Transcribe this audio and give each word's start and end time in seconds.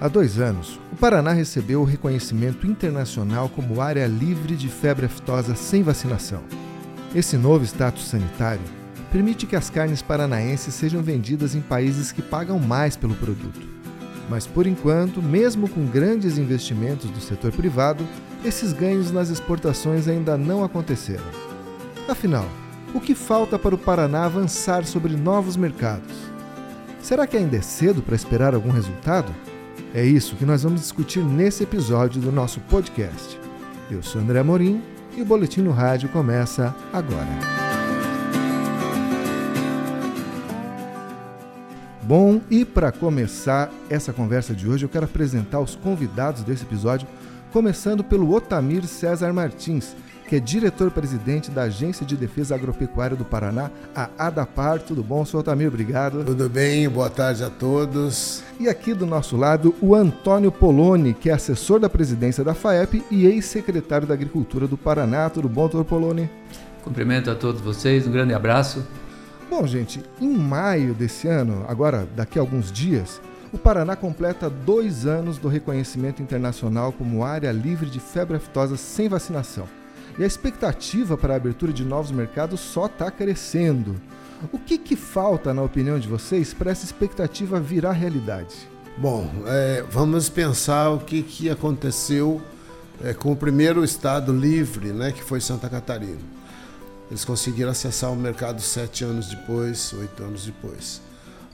Há 0.00 0.06
dois 0.06 0.38
anos, 0.38 0.78
o 0.92 0.96
Paraná 0.96 1.32
recebeu 1.32 1.80
o 1.80 1.84
reconhecimento 1.84 2.68
internacional 2.68 3.48
como 3.48 3.80
área 3.80 4.06
livre 4.06 4.54
de 4.54 4.68
febre 4.68 5.06
aftosa 5.06 5.56
sem 5.56 5.82
vacinação. 5.82 6.40
Esse 7.12 7.36
novo 7.36 7.64
status 7.64 8.06
sanitário 8.06 8.62
permite 9.10 9.44
que 9.44 9.56
as 9.56 9.68
carnes 9.68 10.00
paranaenses 10.00 10.72
sejam 10.74 11.02
vendidas 11.02 11.56
em 11.56 11.60
países 11.60 12.12
que 12.12 12.22
pagam 12.22 12.60
mais 12.60 12.96
pelo 12.96 13.14
produto. 13.16 13.60
Mas 14.30 14.46
por 14.46 14.68
enquanto, 14.68 15.20
mesmo 15.20 15.68
com 15.68 15.84
grandes 15.84 16.38
investimentos 16.38 17.10
do 17.10 17.20
setor 17.20 17.50
privado, 17.50 18.06
esses 18.44 18.72
ganhos 18.72 19.10
nas 19.10 19.30
exportações 19.30 20.06
ainda 20.06 20.36
não 20.36 20.62
aconteceram. 20.62 21.24
Afinal, 22.08 22.48
o 22.94 23.00
que 23.00 23.16
falta 23.16 23.58
para 23.58 23.74
o 23.74 23.78
Paraná 23.78 24.26
avançar 24.26 24.84
sobre 24.84 25.16
novos 25.16 25.56
mercados? 25.56 26.14
Será 27.02 27.26
que 27.26 27.36
ainda 27.36 27.56
é 27.56 27.62
cedo 27.62 28.00
para 28.00 28.14
esperar 28.14 28.54
algum 28.54 28.70
resultado? 28.70 29.34
É 29.94 30.04
isso 30.04 30.36
que 30.36 30.44
nós 30.44 30.62
vamos 30.62 30.82
discutir 30.82 31.24
nesse 31.24 31.62
episódio 31.62 32.20
do 32.20 32.30
nosso 32.30 32.60
podcast. 32.60 33.40
Eu 33.90 34.02
sou 34.02 34.20
André 34.20 34.42
Morim 34.42 34.82
e 35.16 35.22
o 35.22 35.24
Boletim 35.24 35.62
no 35.62 35.70
Rádio 35.70 36.10
começa 36.10 36.76
agora. 36.92 37.26
Bom, 42.02 42.40
e 42.50 42.66
para 42.66 42.92
começar 42.92 43.70
essa 43.88 44.12
conversa 44.12 44.54
de 44.54 44.68
hoje, 44.68 44.84
eu 44.84 44.90
quero 44.90 45.06
apresentar 45.06 45.60
os 45.60 45.74
convidados 45.74 46.42
desse 46.42 46.64
episódio, 46.64 47.08
começando 47.50 48.04
pelo 48.04 48.30
Otamir 48.34 48.86
César 48.86 49.32
Martins, 49.32 49.96
que 50.28 50.36
é 50.36 50.40
diretor-presidente 50.40 51.50
da 51.50 51.62
Agência 51.62 52.04
de 52.04 52.14
Defesa 52.14 52.54
Agropecuária 52.54 53.16
do 53.16 53.24
Paraná, 53.24 53.70
a 53.96 54.10
ADAPAR. 54.18 54.78
Tudo 54.80 55.02
bom, 55.02 55.24
senhor 55.24 55.40
Otamir? 55.40 55.68
Obrigado. 55.68 56.22
Tudo 56.22 56.50
bem, 56.50 56.86
boa 56.86 57.08
tarde 57.08 57.42
a 57.42 57.48
todos. 57.48 58.42
E 58.60 58.68
aqui 58.68 58.92
do 58.92 59.06
nosso 59.06 59.38
lado, 59.38 59.74
o 59.80 59.94
Antônio 59.94 60.52
Poloni, 60.52 61.14
que 61.14 61.30
é 61.30 61.32
assessor 61.32 61.80
da 61.80 61.88
presidência 61.88 62.44
da 62.44 62.52
FAEP 62.52 63.02
e 63.10 63.24
ex-secretário 63.24 64.06
da 64.06 64.12
Agricultura 64.12 64.68
do 64.68 64.76
Paraná. 64.76 65.30
Tudo 65.30 65.48
bom, 65.48 65.62
doutor 65.62 65.86
Poloni? 65.86 66.28
Cumprimento 66.84 67.30
a 67.30 67.34
todos 67.34 67.62
vocês, 67.62 68.06
um 68.06 68.12
grande 68.12 68.34
abraço. 68.34 68.86
Bom, 69.48 69.66
gente, 69.66 70.02
em 70.20 70.28
maio 70.28 70.92
desse 70.92 71.26
ano, 71.26 71.64
agora 71.66 72.06
daqui 72.14 72.38
a 72.38 72.42
alguns 72.42 72.70
dias, 72.70 73.18
o 73.50 73.56
Paraná 73.56 73.96
completa 73.96 74.50
dois 74.50 75.06
anos 75.06 75.38
do 75.38 75.48
reconhecimento 75.48 76.22
internacional 76.22 76.92
como 76.92 77.24
área 77.24 77.50
livre 77.50 77.88
de 77.88 77.98
febre 77.98 78.36
aftosa 78.36 78.76
sem 78.76 79.08
vacinação. 79.08 79.77
E 80.18 80.24
a 80.24 80.26
expectativa 80.26 81.16
para 81.16 81.34
a 81.34 81.36
abertura 81.36 81.72
de 81.72 81.84
novos 81.84 82.10
mercados 82.10 82.58
só 82.58 82.86
está 82.86 83.10
crescendo. 83.10 84.00
O 84.52 84.58
que, 84.58 84.76
que 84.76 84.96
falta, 84.96 85.54
na 85.54 85.62
opinião 85.62 85.98
de 85.98 86.08
vocês, 86.08 86.52
para 86.52 86.70
essa 86.70 86.84
expectativa 86.84 87.60
virar 87.60 87.92
realidade? 87.92 88.54
Bom, 88.96 89.30
é, 89.46 89.84
vamos 89.88 90.28
pensar 90.28 90.90
o 90.90 90.98
que, 90.98 91.22
que 91.22 91.48
aconteceu 91.48 92.42
é, 93.02 93.14
com 93.14 93.30
o 93.30 93.36
primeiro 93.36 93.84
estado 93.84 94.32
livre, 94.32 94.88
né, 94.88 95.12
que 95.12 95.22
foi 95.22 95.40
Santa 95.40 95.68
Catarina. 95.68 96.18
Eles 97.08 97.24
conseguiram 97.24 97.70
acessar 97.70 98.12
o 98.12 98.16
mercado 98.16 98.60
sete 98.60 99.04
anos 99.04 99.28
depois, 99.28 99.92
oito 99.92 100.22
anos 100.22 100.44
depois. 100.44 101.00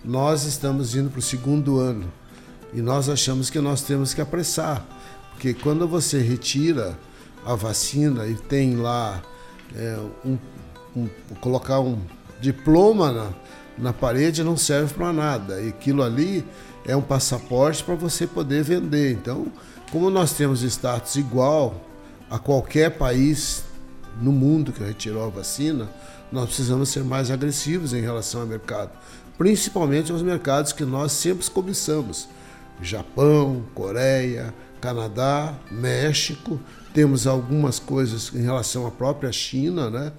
Nós 0.02 0.44
estamos 0.44 0.96
indo 0.96 1.10
para 1.10 1.18
o 1.18 1.22
segundo 1.22 1.78
ano 1.78 2.10
e 2.72 2.80
nós 2.80 3.10
achamos 3.10 3.50
que 3.50 3.60
nós 3.60 3.82
temos 3.82 4.14
que 4.14 4.22
apressar, 4.22 4.84
porque 5.32 5.52
quando 5.52 5.86
você 5.86 6.18
retira 6.18 6.98
a 7.44 7.54
vacina 7.54 8.26
e 8.26 8.34
tem 8.34 8.76
lá 8.76 9.22
é, 9.76 9.98
um, 10.24 10.38
um, 10.96 11.08
colocar 11.40 11.80
um 11.80 11.98
diploma 12.40 13.12
na, 13.12 13.30
na 13.78 13.92
parede 13.92 14.42
não 14.42 14.56
serve 14.56 14.94
para 14.94 15.12
nada. 15.12 15.60
E 15.60 15.68
aquilo 15.68 16.02
ali 16.02 16.44
é 16.86 16.96
um 16.96 17.02
passaporte 17.02 17.82
para 17.82 17.94
você 17.94 18.26
poder 18.26 18.62
vender. 18.62 19.12
Então, 19.12 19.46
como 19.90 20.10
nós 20.10 20.32
temos 20.32 20.62
status 20.62 21.16
igual 21.16 21.80
a 22.30 22.38
qualquer 22.38 22.96
país 22.96 23.64
no 24.20 24.32
mundo 24.32 24.72
que 24.72 24.82
retirou 24.82 25.24
a 25.24 25.28
vacina, 25.28 25.88
nós 26.30 26.46
precisamos 26.46 26.88
ser 26.88 27.04
mais 27.04 27.30
agressivos 27.30 27.92
em 27.92 28.00
relação 28.00 28.40
ao 28.40 28.46
mercado, 28.46 28.90
principalmente 29.36 30.10
aos 30.10 30.22
mercados 30.22 30.72
que 30.72 30.84
nós 30.84 31.12
sempre 31.12 31.48
cobiçamos: 31.50 32.28
Japão, 32.80 33.64
Coreia, 33.74 34.54
Canadá, 34.80 35.54
México 35.70 36.60
temos 36.94 37.26
algumas 37.26 37.80
coisas 37.80 38.32
em 38.32 38.40
relação 38.40 38.86
à 38.86 38.90
própria 38.90 39.32
China, 39.32 39.90
né? 39.90 40.12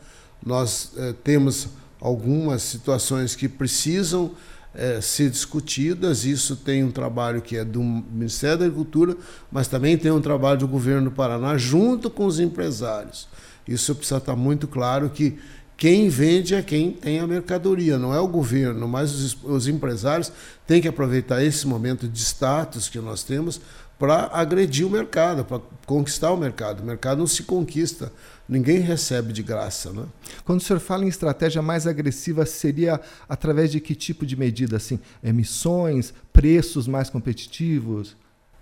Nós 0.45 0.91
eh, 0.97 1.15
temos 1.23 1.69
algumas 2.01 2.61
situações 2.61 3.33
que 3.33 3.47
precisam 3.47 4.31
eh, 4.75 4.99
ser 5.01 5.29
discutidas. 5.29 6.25
Isso 6.25 6.57
tem 6.57 6.83
um 6.83 6.91
trabalho 6.91 7.41
que 7.41 7.55
é 7.55 7.63
do 7.63 7.81
Ministério 7.81 8.57
da 8.57 8.65
Agricultura, 8.65 9.15
mas 9.49 9.69
também 9.69 9.97
tem 9.97 10.11
um 10.11 10.19
trabalho 10.19 10.59
do 10.59 10.67
governo 10.67 11.09
do 11.09 11.15
Paraná 11.15 11.57
junto 11.57 12.09
com 12.09 12.25
os 12.25 12.41
empresários. 12.41 13.27
Isso 13.65 13.95
precisa 13.95 14.17
estar 14.17 14.35
muito 14.35 14.67
claro 14.67 15.09
que 15.09 15.39
quem 15.77 16.09
vende 16.09 16.55
é 16.55 16.61
quem 16.61 16.91
tem 16.91 17.19
a 17.19 17.27
mercadoria, 17.27 17.97
não 17.97 18.13
é 18.13 18.19
o 18.19 18.27
governo, 18.27 18.87
mas 18.87 19.13
os, 19.13 19.37
os 19.43 19.67
empresários 19.67 20.31
têm 20.67 20.81
que 20.81 20.87
aproveitar 20.87 21.43
esse 21.43 21.67
momento 21.67 22.07
de 22.07 22.21
status 22.21 22.87
que 22.87 22.99
nós 22.99 23.23
temos 23.23 23.59
para 23.97 24.29
agredir 24.33 24.85
o 24.85 24.89
mercado, 24.89 25.45
para 25.45 25.61
conquistar 25.85 26.31
o 26.31 26.37
mercado. 26.37 26.81
O 26.81 26.85
mercado 26.85 27.19
não 27.19 27.27
se 27.27 27.43
conquista, 27.43 28.11
ninguém 28.47 28.79
recebe 28.79 29.31
de 29.31 29.41
graça. 29.41 29.91
Né? 29.91 30.03
Quando 30.43 30.59
o 30.59 30.63
senhor 30.63 30.79
fala 30.79 31.05
em 31.05 31.07
estratégia 31.07 31.61
mais 31.61 31.87
agressiva, 31.87 32.45
seria 32.45 32.99
através 33.27 33.71
de 33.71 33.79
que 33.79 33.95
tipo 33.95 34.25
de 34.25 34.35
medida? 34.35 34.77
Assim, 34.77 34.99
emissões, 35.23 36.13
preços 36.33 36.87
mais 36.87 37.09
competitivos? 37.09 38.15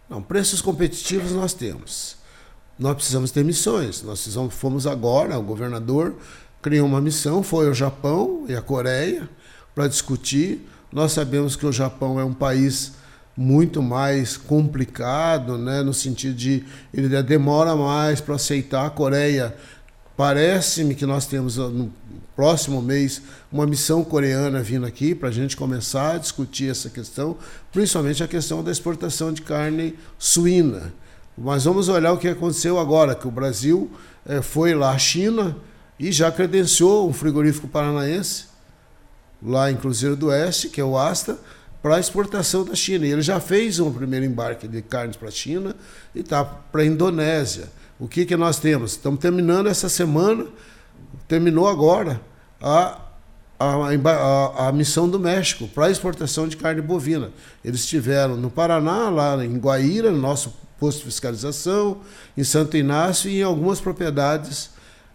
Não, 0.09 0.21
preços 0.21 0.61
competitivos 0.61 1.31
nós 1.31 1.53
temos. 1.53 2.17
Nós 2.77 2.95
precisamos 2.95 3.31
ter 3.31 3.43
missões. 3.43 4.03
Nós 4.03 4.27
fomos 4.51 4.85
agora, 4.85 5.37
o 5.37 5.43
governador 5.43 6.15
criou 6.61 6.87
uma 6.87 7.01
missão, 7.01 7.43
foi 7.43 7.67
ao 7.67 7.73
Japão 7.73 8.45
e 8.47 8.55
à 8.55 8.61
Coreia 8.61 9.29
para 9.73 9.87
discutir. 9.87 10.67
Nós 10.91 11.11
sabemos 11.11 11.55
que 11.55 11.65
o 11.65 11.71
Japão 11.71 12.19
é 12.19 12.23
um 12.23 12.33
país 12.33 12.93
muito 13.35 13.81
mais 13.81 14.37
complicado, 14.37 15.57
né, 15.57 15.81
no 15.81 15.93
sentido 15.93 16.35
de 16.35 16.63
ele 16.93 17.21
demora 17.23 17.75
mais 17.75 18.21
para 18.21 18.35
aceitar 18.35 18.85
a 18.85 18.89
Coreia. 18.89 19.55
Parece-me 20.15 20.93
que 20.93 21.05
nós 21.05 21.25
temos 21.25 21.57
ah, 21.57 21.67
no 21.67 21.91
próximo 22.35 22.81
mês 22.81 23.21
uma 23.51 23.65
missão 23.65 24.03
coreana 24.03 24.61
vindo 24.61 24.85
aqui 24.85 25.15
para 25.15 25.29
a 25.29 25.31
gente 25.31 25.57
começar 25.57 26.15
a 26.15 26.17
discutir 26.17 26.69
essa 26.69 26.89
questão, 26.89 27.35
principalmente 27.71 28.23
a 28.23 28.27
questão 28.27 28.63
da 28.63 28.71
exportação 28.71 29.33
de 29.33 29.41
carne 29.41 29.95
suína. 30.19 30.93
Mas 31.35 31.63
vamos 31.63 31.89
olhar 31.89 32.13
o 32.13 32.17
que 32.17 32.27
aconteceu 32.27 32.77
agora, 32.79 33.15
que 33.15 33.27
o 33.27 33.31
Brasil 33.31 33.89
eh, 34.25 34.41
foi 34.41 34.75
lá 34.75 34.91
à 34.91 34.97
China 34.99 35.57
e 35.99 36.11
já 36.11 36.31
credenciou 36.31 37.09
um 37.09 37.13
frigorífico 37.13 37.67
paranaense, 37.67 38.45
lá 39.41 39.71
em 39.71 39.75
Cruzeiro 39.75 40.15
do 40.15 40.27
Oeste, 40.27 40.69
que 40.69 40.79
é 40.79 40.83
o 40.83 40.97
Asta, 40.97 41.37
para 41.83 41.99
exportação 41.99 42.63
da 42.63 42.73
China. 42.73 43.05
E 43.05 43.11
ele 43.11 43.21
já 43.21 43.41
fez 43.41 43.77
um 43.77 43.91
primeiro 43.91 44.25
embarque 44.25 44.69
de 44.69 44.81
carnes 44.81 45.17
para 45.17 45.27
a 45.27 45.31
China 45.31 45.75
e 46.15 46.21
está 46.21 46.45
para 46.45 46.81
a 46.81 46.85
Indonésia. 46.85 47.65
O 47.99 48.07
que, 48.07 48.25
que 48.25 48.37
nós 48.37 48.57
temos? 48.57 48.91
Estamos 48.91 49.19
terminando 49.19 49.67
essa 49.67 49.89
semana, 49.89 50.45
terminou 51.27 51.67
agora, 51.67 52.21
a, 52.61 53.01
a, 53.59 53.75
a, 54.09 54.69
a 54.69 54.71
missão 54.71 55.09
do 55.09 55.19
México 55.19 55.67
para 55.67 55.91
exportação 55.91 56.47
de 56.47 56.55
carne 56.55 56.81
bovina. 56.81 57.31
Eles 57.63 57.81
estiveram 57.81 58.37
no 58.37 58.49
Paraná, 58.49 59.09
lá 59.09 59.45
em 59.45 59.57
Guaíra, 59.57 60.09
no 60.09 60.19
nosso 60.19 60.55
posto 60.79 60.99
de 60.99 61.05
fiscalização, 61.05 61.99
em 62.37 62.45
Santo 62.45 62.77
Inácio 62.77 63.29
e 63.29 63.39
em 63.41 63.43
algumas 63.43 63.81
propriedades 63.81 64.69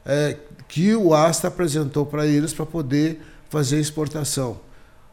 é, 0.04 0.36
que 0.68 0.94
o 0.94 1.14
ASTA 1.14 1.48
apresentou 1.48 2.04
para 2.04 2.26
eles 2.26 2.52
para 2.52 2.66
poder 2.66 3.22
fazer 3.48 3.80
exportação. 3.80 4.67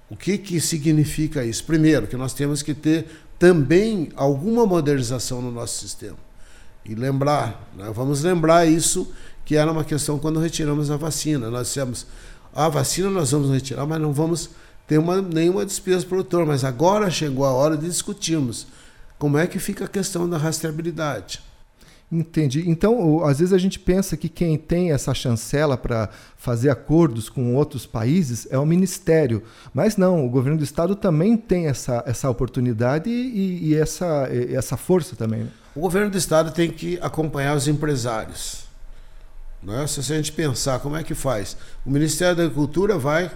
O 0.10 0.16
que, 0.16 0.38
que 0.38 0.60
significa 0.60 1.44
isso? 1.44 1.64
Primeiro, 1.64 2.08
que 2.08 2.16
nós 2.16 2.34
temos 2.34 2.62
que 2.62 2.74
ter 2.74 3.08
também 3.40 4.10
alguma 4.16 4.66
modernização 4.66 5.42
no 5.42 5.52
nosso 5.52 5.80
sistema. 5.80 6.18
E 6.86 6.94
lembrar, 6.94 7.70
né? 7.76 7.92
vamos 7.94 8.22
lembrar 8.22 8.66
isso, 8.68 9.12
que 9.44 9.56
era 9.56 9.72
uma 9.72 9.84
questão 9.84 10.20
quando 10.20 10.40
retiramos 10.40 10.92
a 10.92 10.98
vacina. 10.98 11.50
Nós 11.50 11.68
dissemos, 11.68 12.06
a 12.54 12.70
vacina 12.70 13.10
nós 13.10 13.32
vamos 13.32 13.50
retirar, 13.50 13.86
mas 13.88 14.00
não 14.00 14.14
vamos 14.14 14.52
ter 14.88 15.00
uma, 15.00 15.22
nenhuma 15.22 15.66
despesa 15.66 16.06
produtor. 16.06 16.46
Mas 16.46 16.64
agora 16.64 17.10
chegou 17.10 17.44
a 17.46 17.52
hora 17.52 17.76
de 17.76 17.88
discutirmos 17.88 18.68
como 19.18 19.38
é 19.38 19.48
que 19.48 19.58
fica 19.58 19.86
a 19.86 19.88
questão 19.88 20.30
da 20.30 20.38
rastreabilidade. 20.38 21.42
Entendi. 22.16 22.64
Então, 22.70 23.26
às 23.26 23.40
vezes 23.40 23.54
a 23.54 23.58
gente 23.58 23.78
pensa 23.78 24.16
que 24.16 24.30
quem 24.30 24.58
tem 24.58 24.92
essa 24.92 25.14
chancela 25.14 25.76
para 25.76 26.10
fazer 26.38 26.70
acordos 26.70 27.28
com 27.28 27.56
outros 27.56 27.86
países 27.86 28.48
é 28.50 28.58
o 28.58 28.66
Ministério. 28.66 29.44
Mas 29.74 29.98
não, 29.98 30.26
o 30.26 30.30
governo 30.30 30.58
do 30.58 30.64
Estado 30.64 30.96
também 30.96 31.36
tem 31.36 31.68
essa, 31.68 32.02
essa 32.06 32.30
oportunidade 32.30 33.10
e, 33.10 33.70
e 33.70 33.76
essa, 33.76 34.30
essa 34.50 34.78
força 34.78 35.16
também. 35.16 35.44
Né? 35.44 35.50
O 35.76 35.82
governo 35.82 36.10
do 36.10 36.18
Estado 36.18 36.52
tem 36.52 36.72
que 36.72 36.98
acompanhar 37.02 37.56
os 37.56 37.68
empresários. 37.68 38.64
Né? 39.62 39.86
Se 39.88 40.00
a 40.00 40.04
gente 40.04 40.32
pensar 40.32 40.80
como 40.80 40.96
é 40.96 41.04
que 41.04 41.14
faz, 41.14 41.58
o 41.86 41.92
Ministério 41.92 42.36
da 42.36 42.44
Agricultura 42.44 42.98
vai 42.98 43.30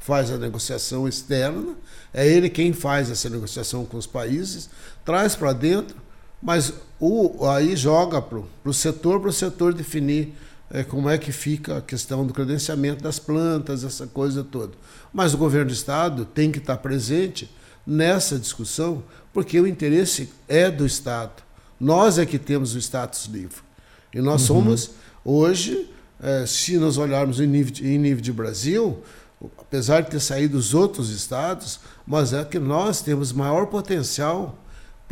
faz 0.00 0.30
a 0.30 0.36
negociação 0.36 1.08
externa, 1.08 1.74
é 2.12 2.28
ele 2.28 2.50
quem 2.50 2.74
faz 2.74 3.10
essa 3.10 3.30
negociação 3.30 3.86
com 3.86 3.96
os 3.96 4.06
países, 4.06 4.68
traz 5.02 5.34
para 5.34 5.54
dentro, 5.54 5.96
mas 6.42 6.72
o, 7.00 7.46
aí 7.46 7.74
joga 7.76 8.20
para 8.20 8.40
o 8.64 8.74
setor, 8.74 9.20
para 9.20 9.30
o 9.30 9.32
setor 9.32 9.72
definir 9.72 10.34
é, 10.70 10.82
como 10.82 11.08
é 11.08 11.18
que 11.18 11.32
fica 11.32 11.78
a 11.78 11.80
questão 11.80 12.26
do 12.26 12.32
credenciamento 12.32 13.02
das 13.02 13.18
plantas, 13.18 13.84
essa 13.84 14.06
coisa 14.06 14.42
toda. 14.42 14.72
Mas 15.12 15.34
o 15.34 15.38
governo 15.38 15.70
do 15.70 15.74
Estado 15.74 16.24
tem 16.24 16.50
que 16.50 16.58
estar 16.58 16.76
presente 16.78 17.50
nessa 17.86 18.38
discussão, 18.38 19.02
porque 19.32 19.60
o 19.60 19.66
interesse 19.66 20.30
é 20.48 20.70
do 20.70 20.86
Estado. 20.86 21.42
Nós 21.78 22.18
é 22.18 22.26
que 22.26 22.38
temos 22.38 22.74
o 22.74 22.78
status 22.78 23.26
livre. 23.26 23.58
E 24.12 24.20
nós 24.20 24.42
uhum. 24.42 24.56
somos, 24.56 24.90
hoje, 25.24 25.90
é, 26.20 26.46
se 26.46 26.78
nós 26.78 26.96
olharmos 26.96 27.40
em 27.40 27.46
nível, 27.46 27.72
de, 27.72 27.86
em 27.86 27.98
nível 27.98 28.22
de 28.22 28.32
Brasil, 28.32 29.02
apesar 29.58 30.00
de 30.00 30.10
ter 30.10 30.20
saído 30.20 30.56
os 30.56 30.72
outros 30.72 31.10
estados, 31.10 31.80
mas 32.06 32.32
é 32.32 32.44
que 32.44 32.58
nós 32.58 33.02
temos 33.02 33.32
maior 33.32 33.66
potencial 33.66 34.58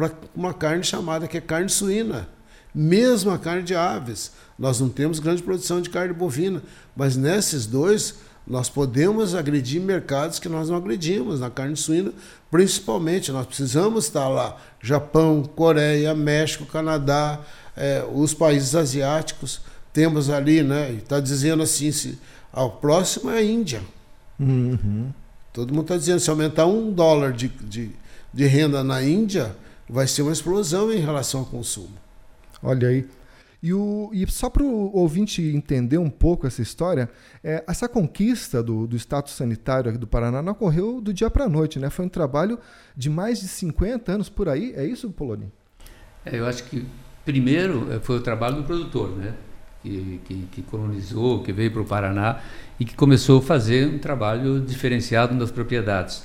para 0.09 0.29
uma 0.35 0.53
carne 0.53 0.83
chamada 0.83 1.29
que 1.29 1.39
é 1.39 1.41
carne 1.41 1.69
suína. 1.69 2.29
Mesmo 2.75 3.31
a 3.31 3.39
carne 3.39 3.63
de 3.63 3.75
aves. 3.75 4.33
Nós 4.59 4.81
não 4.81 4.89
temos 4.89 5.19
grande 5.19 5.43
produção 5.43 5.81
de 5.81 5.91
carne 5.91 6.13
bovina, 6.13 6.63
mas 6.97 7.17
nesses 7.17 7.67
dois 7.67 8.17
nós 8.47 8.69
podemos 8.69 9.35
agredir 9.35 9.81
mercados 9.81 10.39
que 10.39 10.49
nós 10.49 10.69
não 10.69 10.77
agredimos, 10.77 11.39
na 11.39 11.49
carne 11.49 11.77
suína, 11.77 12.13
principalmente. 12.51 13.31
Nós 13.31 13.47
precisamos 13.47 14.07
estar 14.07 14.29
lá. 14.29 14.57
Japão, 14.81 15.45
Coreia, 15.45 16.15
México, 16.15 16.67
Canadá, 16.67 17.39
é, 17.77 18.05
os 18.13 18.35
países 18.35 18.75
asiáticos. 18.75 19.61
Temos 19.93 20.31
ali, 20.31 20.63
né? 20.63 20.91
Está 20.93 21.21
dizendo 21.21 21.63
assim: 21.63 21.93
se, 21.93 22.19
ao 22.53 22.71
próximo 22.71 23.31
é 23.31 23.39
a 23.39 23.43
Índia. 23.43 23.83
Uhum. 24.41 25.11
Todo 25.53 25.73
mundo 25.73 25.85
está 25.85 25.97
dizendo: 25.97 26.19
se 26.19 26.31
aumentar 26.31 26.67
um 26.67 26.91
dólar 26.91 27.33
de, 27.33 27.49
de, 27.49 27.91
de 28.33 28.47
renda 28.47 28.83
na 28.83 29.03
Índia, 29.03 29.55
vai 29.89 30.07
ser 30.07 30.23
uma 30.23 30.33
explosão 30.33 30.93
em 30.93 30.99
relação 30.99 31.41
ao 31.41 31.47
consumo. 31.47 31.95
Olha 32.63 32.89
aí. 32.89 33.07
E, 33.63 33.73
o, 33.73 34.11
e 34.13 34.29
só 34.29 34.51
para 34.51 34.65
o 34.65 34.97
ouvinte 34.97 35.41
entender 35.41 35.97
um 35.97 36.11
pouco 36.11 36.49
essa 36.49 36.61
história, 36.61 37.09
é, 37.45 37.63
essa 37.69 37.89
conquista 37.89 38.61
do, 38.61 38.89
do 38.89 38.97
status 38.97 39.35
sanitário 39.35 39.89
aqui 39.89 39.99
do 39.99 40.07
Paraná 40.07 40.43
não 40.43 40.53
ocorreu 40.53 41.01
do 41.01 41.15
dia 41.15 41.31
para 41.31 41.45
a 41.45 41.49
noite, 41.49 41.79
né? 41.79 41.89
Foi 41.89 42.05
um 42.05 42.09
trabalho 42.09 42.59
de 42.97 43.09
mais 43.09 43.41
de 43.41 43.47
50 43.47 44.11
anos 44.11 44.29
por 44.29 44.49
aí. 44.49 44.73
É 44.75 44.85
isso, 44.85 45.09
Poloni? 45.11 45.47
É, 46.27 46.41
eu 46.41 46.47
acho 46.47 46.65
que 46.65 46.85
primeiro 47.25 47.93
é, 47.93 48.01
foi 48.01 48.17
o 48.17 48.21
trabalho 48.21 48.57
do 48.57 48.65
produtor, 48.65 49.11
né? 49.17 49.33
Que, 49.81 50.21
que, 50.25 50.35
que 50.51 50.63
colonizou, 50.63 51.43
que 51.43 51.53
veio 51.53 51.71
para 51.71 51.83
o 51.83 51.85
Paraná 51.85 52.41
e 52.81 52.85
que 52.85 52.97
começou 52.97 53.39
a 53.39 53.43
fazer 53.43 53.87
um 53.89 53.99
trabalho 53.99 54.61
diferenciado 54.61 55.35
nas 55.35 55.53
propriedades. 55.53 56.25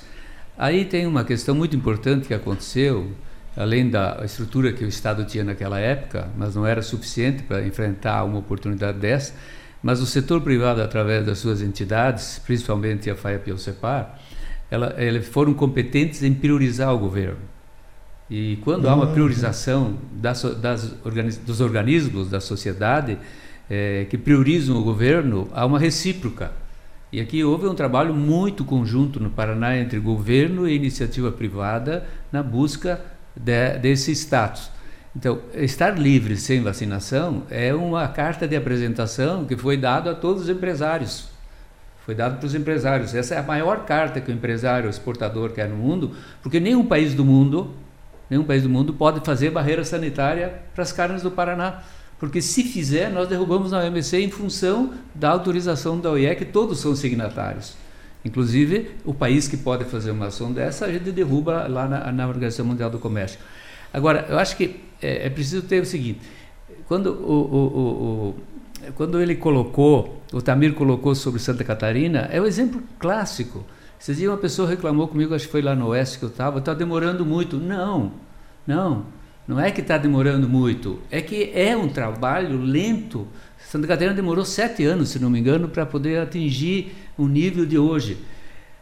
Aí 0.56 0.84
tem 0.84 1.06
uma 1.06 1.24
questão 1.24 1.54
muito 1.54 1.76
importante 1.76 2.26
que 2.26 2.34
aconteceu, 2.34 3.12
além 3.58 3.90
da 3.90 4.20
estrutura 4.24 4.72
que 4.72 4.84
o 4.84 4.88
Estado 4.88 5.24
tinha 5.24 5.42
naquela 5.42 5.80
época, 5.80 6.28
mas 6.36 6.54
não 6.54 6.64
era 6.64 6.80
suficiente 6.80 7.42
para 7.42 7.66
enfrentar 7.66 8.22
uma 8.22 8.38
oportunidade 8.38 8.98
dessa, 8.98 9.34
mas 9.82 10.00
o 10.00 10.06
setor 10.06 10.40
privado, 10.42 10.80
através 10.80 11.26
das 11.26 11.40
suas 11.40 11.60
entidades, 11.60 12.40
principalmente 12.46 13.10
a 13.10 13.16
FAEP 13.16 13.48
e 13.48 13.52
o 13.52 13.58
CEPAR, 13.58 14.16
ela, 14.70 14.94
eles 14.96 15.26
foram 15.26 15.54
competentes 15.54 16.22
em 16.22 16.32
priorizar 16.32 16.94
o 16.94 16.98
governo. 16.98 17.38
E 18.30 18.58
quando 18.62 18.88
há 18.88 18.94
uma 18.94 19.06
uhum. 19.06 19.12
priorização 19.12 19.98
das, 20.12 20.42
das 20.60 20.86
dos 21.38 21.60
organismos 21.60 22.30
da 22.30 22.40
sociedade 22.40 23.18
é, 23.68 24.06
que 24.08 24.16
priorizam 24.16 24.76
o 24.76 24.84
governo, 24.84 25.48
há 25.52 25.66
uma 25.66 25.80
recíproca. 25.80 26.52
E 27.10 27.20
aqui 27.20 27.42
houve 27.42 27.66
um 27.66 27.74
trabalho 27.74 28.14
muito 28.14 28.64
conjunto 28.64 29.18
no 29.18 29.30
Paraná 29.30 29.76
entre 29.76 29.98
governo 29.98 30.68
e 30.68 30.76
iniciativa 30.76 31.32
privada 31.32 32.06
na 32.30 32.42
busca 32.42 33.17
de, 33.38 33.78
desse 33.78 34.12
status. 34.12 34.70
Então, 35.16 35.40
estar 35.54 35.98
livre 35.98 36.36
sem 36.36 36.62
vacinação 36.62 37.42
é 37.50 37.74
uma 37.74 38.06
carta 38.08 38.46
de 38.46 38.54
apresentação 38.54 39.44
que 39.44 39.56
foi 39.56 39.76
dada 39.76 40.12
a 40.12 40.14
todos 40.14 40.42
os 40.42 40.48
empresários. 40.48 41.28
Foi 42.04 42.14
dado 42.14 42.38
para 42.38 42.46
os 42.46 42.54
empresários. 42.54 43.14
Essa 43.14 43.34
é 43.34 43.38
a 43.38 43.42
maior 43.42 43.84
carta 43.84 44.20
que 44.20 44.30
o 44.30 44.34
empresário 44.34 44.88
exportador 44.88 45.50
quer 45.50 45.68
no 45.68 45.76
mundo, 45.76 46.12
porque 46.42 46.60
nenhum 46.60 46.84
país 46.84 47.14
do 47.14 47.24
mundo, 47.24 47.74
nenhum 48.30 48.44
país 48.44 48.62
do 48.62 48.68
mundo 48.68 48.92
pode 48.92 49.20
fazer 49.24 49.50
barreira 49.50 49.84
sanitária 49.84 50.62
para 50.74 50.82
as 50.82 50.92
carnes 50.92 51.22
do 51.22 51.30
Paraná. 51.30 51.82
Porque 52.18 52.42
se 52.42 52.64
fizer, 52.64 53.10
nós 53.10 53.28
derrubamos 53.28 53.72
a 53.72 53.84
OMC 53.84 54.18
em 54.18 54.30
função 54.30 54.94
da 55.14 55.30
autorização 55.30 56.00
da 56.00 56.10
OIE, 56.10 56.34
que 56.34 56.44
todos 56.44 56.80
são 56.80 56.96
signatários. 56.96 57.76
Inclusive, 58.24 58.90
o 59.04 59.14
país 59.14 59.46
que 59.46 59.56
pode 59.56 59.84
fazer 59.84 60.10
uma 60.10 60.26
ação 60.26 60.52
dessa, 60.52 60.86
a 60.86 60.92
gente 60.92 61.10
derruba 61.12 61.66
lá 61.68 61.86
na, 61.86 62.12
na 62.12 62.28
Organização 62.28 62.66
Mundial 62.66 62.90
do 62.90 62.98
Comércio. 62.98 63.38
Agora, 63.92 64.26
eu 64.28 64.38
acho 64.38 64.56
que 64.56 64.80
é, 65.00 65.26
é 65.26 65.30
preciso 65.30 65.62
ter 65.62 65.80
o 65.80 65.86
seguinte: 65.86 66.20
quando, 66.86 67.12
o, 67.12 67.32
o, 67.32 67.78
o, 67.78 68.34
quando 68.94 69.20
ele 69.20 69.36
colocou, 69.36 70.22
o 70.32 70.42
Tamir 70.42 70.74
colocou 70.74 71.14
sobre 71.14 71.40
Santa 71.40 71.64
Catarina, 71.64 72.28
é 72.30 72.40
um 72.40 72.46
exemplo 72.46 72.82
clássico. 72.98 73.64
Esses 74.00 74.16
dias 74.16 74.30
uma 74.30 74.38
pessoa 74.38 74.68
reclamou 74.68 75.08
comigo, 75.08 75.34
acho 75.34 75.46
que 75.46 75.52
foi 75.52 75.62
lá 75.62 75.74
no 75.74 75.88
Oeste 75.88 76.18
que 76.18 76.24
eu 76.24 76.28
estava, 76.28 76.58
está 76.58 76.72
demorando 76.74 77.24
muito. 77.26 77.56
Não, 77.56 78.12
não, 78.66 79.06
não 79.46 79.58
é 79.58 79.70
que 79.70 79.80
está 79.80 79.96
demorando 79.96 80.48
muito, 80.48 81.00
é 81.10 81.20
que 81.20 81.50
é 81.54 81.76
um 81.76 81.88
trabalho 81.88 82.60
lento. 82.60 83.26
Santa 83.58 83.86
Catarina 83.86 84.14
demorou 84.14 84.44
sete 84.44 84.84
anos, 84.84 85.08
se 85.08 85.18
não 85.18 85.28
me 85.28 85.40
engano, 85.40 85.68
para 85.68 85.84
poder 85.84 86.20
atingir 86.20 86.92
o 87.18 87.26
nível 87.26 87.66
de 87.66 87.76
hoje. 87.76 88.16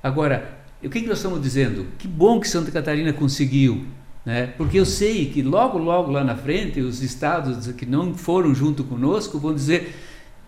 Agora, 0.03 0.57
o 0.85 0.91
que, 0.91 1.01
que 1.01 1.09
nós 1.09 1.19
estamos 1.19 1.41
dizendo? 1.41 1.87
Que 1.99 2.07
bom 2.07 2.39
que 2.39 2.47
Santa 2.47 2.71
Catarina 2.71 3.13
conseguiu, 3.13 3.87
né? 4.25 4.53
porque 4.59 4.79
eu 4.79 4.85
sei 4.85 5.27
que 5.31 5.43
logo, 5.43 5.79
logo 5.79 6.13
lá 6.13 6.23
na 6.23 6.37
frente, 6.37 6.81
os 6.81 7.03
estados 7.03 7.67
que 7.73 7.87
não 7.87 8.15
foram 8.15 8.55
junto 8.55 8.85
conosco 8.85 9.39
vão 9.39 9.55
dizer: 9.55 9.97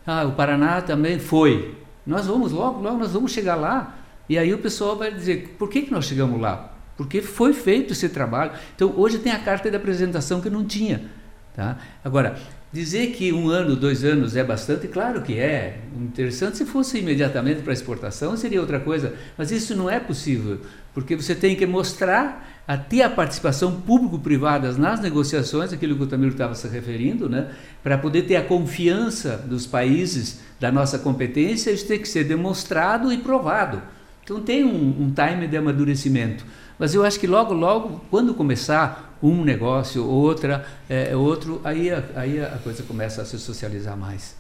ah, 0.07 0.25
o 0.25 0.33
Paraná 0.33 0.81
também 0.83 1.19
foi. 1.19 1.75
Nós 2.07 2.27
vamos 2.27 2.53
logo, 2.53 2.81
logo 2.81 2.99
nós 2.99 3.13
vamos 3.13 3.33
chegar 3.33 3.55
lá. 3.55 3.99
E 4.29 4.39
aí 4.39 4.53
o 4.53 4.59
pessoal 4.59 4.97
vai 4.97 5.13
dizer: 5.13 5.57
por 5.59 5.69
que, 5.69 5.83
que 5.83 5.91
nós 5.91 6.05
chegamos 6.05 6.41
lá? 6.41 6.75
Porque 6.97 7.23
foi 7.23 7.53
feito 7.53 7.93
esse 7.93 8.09
trabalho. 8.09 8.53
Então 8.75 8.93
hoje 8.97 9.19
tem 9.19 9.33
a 9.33 9.39
carta 9.39 9.71
de 9.71 9.77
apresentação 9.77 10.41
que 10.41 10.51
não 10.51 10.65
tinha. 10.65 11.11
Tá? 11.55 11.79
Agora, 12.05 12.39
Dizer 12.71 13.13
que 13.13 13.33
um 13.33 13.49
ano, 13.49 13.75
dois 13.75 14.05
anos 14.05 14.37
é 14.37 14.45
bastante, 14.45 14.89
claro 14.89 15.23
que 15.23 15.39
é. 15.39 15.81
Interessante 15.97 16.59
se 16.59 16.67
fosse 16.67 16.99
imediatamente 16.99 17.63
para 17.63 17.73
exportação, 17.73 18.37
seria 18.37 18.61
outra 18.61 18.79
coisa. 18.79 19.15
Mas 19.39 19.51
isso 19.51 19.75
não 19.75 19.89
é 19.89 19.99
possível, 19.99 20.61
porque 20.93 21.17
você 21.17 21.35
tem 21.35 21.57
que 21.57 21.65
mostrar 21.65 22.63
até 22.69 23.03
a 23.03 23.09
participação 23.09 23.81
público-privada 23.81 24.71
nas 24.73 25.01
negociações, 25.01 25.73
aquilo 25.73 25.97
que 25.97 26.03
o 26.03 26.07
Tamiro 26.07 26.33
estava 26.33 26.55
se 26.55 26.69
referindo, 26.69 27.27
né? 27.27 27.51
para 27.83 27.97
poder 27.97 28.23
ter 28.23 28.37
a 28.37 28.45
confiança 28.45 29.39
dos 29.39 29.67
países 29.67 30.41
da 30.61 30.71
nossa 30.71 30.99
competência, 30.99 31.71
isso 31.71 31.87
tem 31.87 31.99
que 31.99 32.07
ser 32.07 32.25
demonstrado 32.25 33.11
e 33.11 33.17
provado. 33.17 33.81
Então 34.23 34.43
tem 34.43 34.63
um, 34.63 35.05
um 35.05 35.11
time 35.11 35.47
de 35.47 35.57
amadurecimento. 35.57 36.45
Mas 36.79 36.95
eu 36.95 37.05
acho 37.05 37.19
que 37.19 37.27
logo, 37.27 37.53
logo, 37.53 38.01
quando 38.11 38.35
começar 38.35 39.17
um 39.23 39.45
negócio, 39.45 40.07
outra, 40.07 40.65
é, 40.89 41.17
outro, 41.17 41.61
aí 41.65 41.91
a, 41.91 42.05
aí 42.15 42.41
a 42.41 42.59
coisa 42.63 42.83
começa 42.83 43.23
a 43.23 43.25
se 43.25 43.39
socializar 43.39 43.97
mais. 43.97 44.37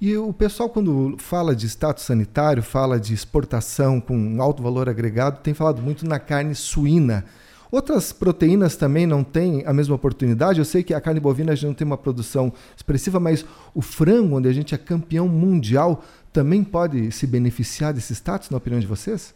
E 0.00 0.16
o 0.16 0.32
pessoal, 0.32 0.68
quando 0.68 1.16
fala 1.18 1.54
de 1.54 1.66
status 1.66 2.04
sanitário, 2.04 2.62
fala 2.62 2.98
de 2.98 3.14
exportação 3.14 4.00
com 4.00 4.40
alto 4.40 4.62
valor 4.62 4.88
agregado, 4.88 5.40
tem 5.40 5.54
falado 5.54 5.80
muito 5.80 6.06
na 6.06 6.18
carne 6.18 6.54
suína. 6.54 7.24
Outras 7.70 8.12
proteínas 8.12 8.76
também 8.76 9.06
não 9.06 9.24
têm 9.24 9.64
a 9.64 9.72
mesma 9.72 9.94
oportunidade. 9.94 10.58
Eu 10.58 10.64
sei 10.64 10.82
que 10.82 10.92
a 10.92 11.00
carne 11.00 11.18
bovina 11.20 11.52
a 11.52 11.54
gente 11.54 11.66
não 11.66 11.74
tem 11.74 11.86
uma 11.86 11.96
produção 11.96 12.52
expressiva, 12.76 13.18
mas 13.18 13.46
o 13.74 13.80
frango, 13.80 14.36
onde 14.36 14.48
a 14.48 14.52
gente 14.52 14.74
é 14.74 14.78
campeão 14.78 15.26
mundial, 15.26 16.04
também 16.32 16.62
pode 16.62 17.10
se 17.12 17.26
beneficiar 17.26 17.94
desse 17.94 18.12
status, 18.12 18.50
na 18.50 18.58
opinião 18.58 18.78
de 18.78 18.86
vocês? 18.86 19.32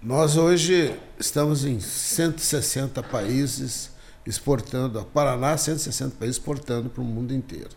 Nós 0.00 0.36
hoje 0.36 0.94
estamos 1.18 1.64
em 1.64 1.80
160 1.80 3.02
países 3.02 3.90
exportando, 4.24 5.04
Paraná, 5.12 5.56
160 5.56 6.14
países 6.16 6.36
exportando 6.36 6.88
para 6.88 7.02
o 7.02 7.04
mundo 7.04 7.34
inteiro. 7.34 7.70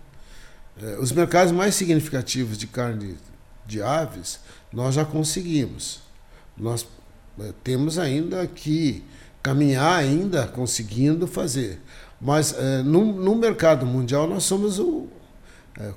É, 0.79 0.99
os 0.99 1.11
mercados 1.11 1.51
mais 1.51 1.73
significativos 1.73 2.59
de 2.59 2.67
carne 2.67 3.17
de 3.65 3.81
aves 3.81 4.39
nós 4.71 4.93
já 4.93 5.03
conseguimos. 5.03 6.01
Nós 6.55 6.87
é, 7.39 7.53
temos 7.63 7.97
ainda 7.97 8.45
que 8.45 9.03
caminhar 9.41 9.97
ainda 9.97 10.45
conseguindo 10.45 11.25
fazer. 11.25 11.81
Mas 12.21 12.53
é, 12.53 12.83
no, 12.83 13.03
no 13.03 13.35
mercado 13.35 13.83
mundial 13.83 14.27
nós 14.27 14.43
somos 14.43 14.77
o, 14.77 15.07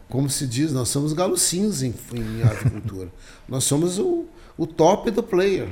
como 0.09 0.31
se 0.31 0.47
diz, 0.47 0.73
nós 0.73 0.89
somos 0.89 1.13
galo 1.13 1.37
cinza 1.37 1.87
em, 1.87 1.95
em 2.15 2.43
avicultura. 2.43 3.13
nós 3.47 3.65
somos 3.65 3.99
o, 3.99 4.25
o 4.57 4.67
top 4.67 5.11
do 5.11 5.23
player. 5.23 5.69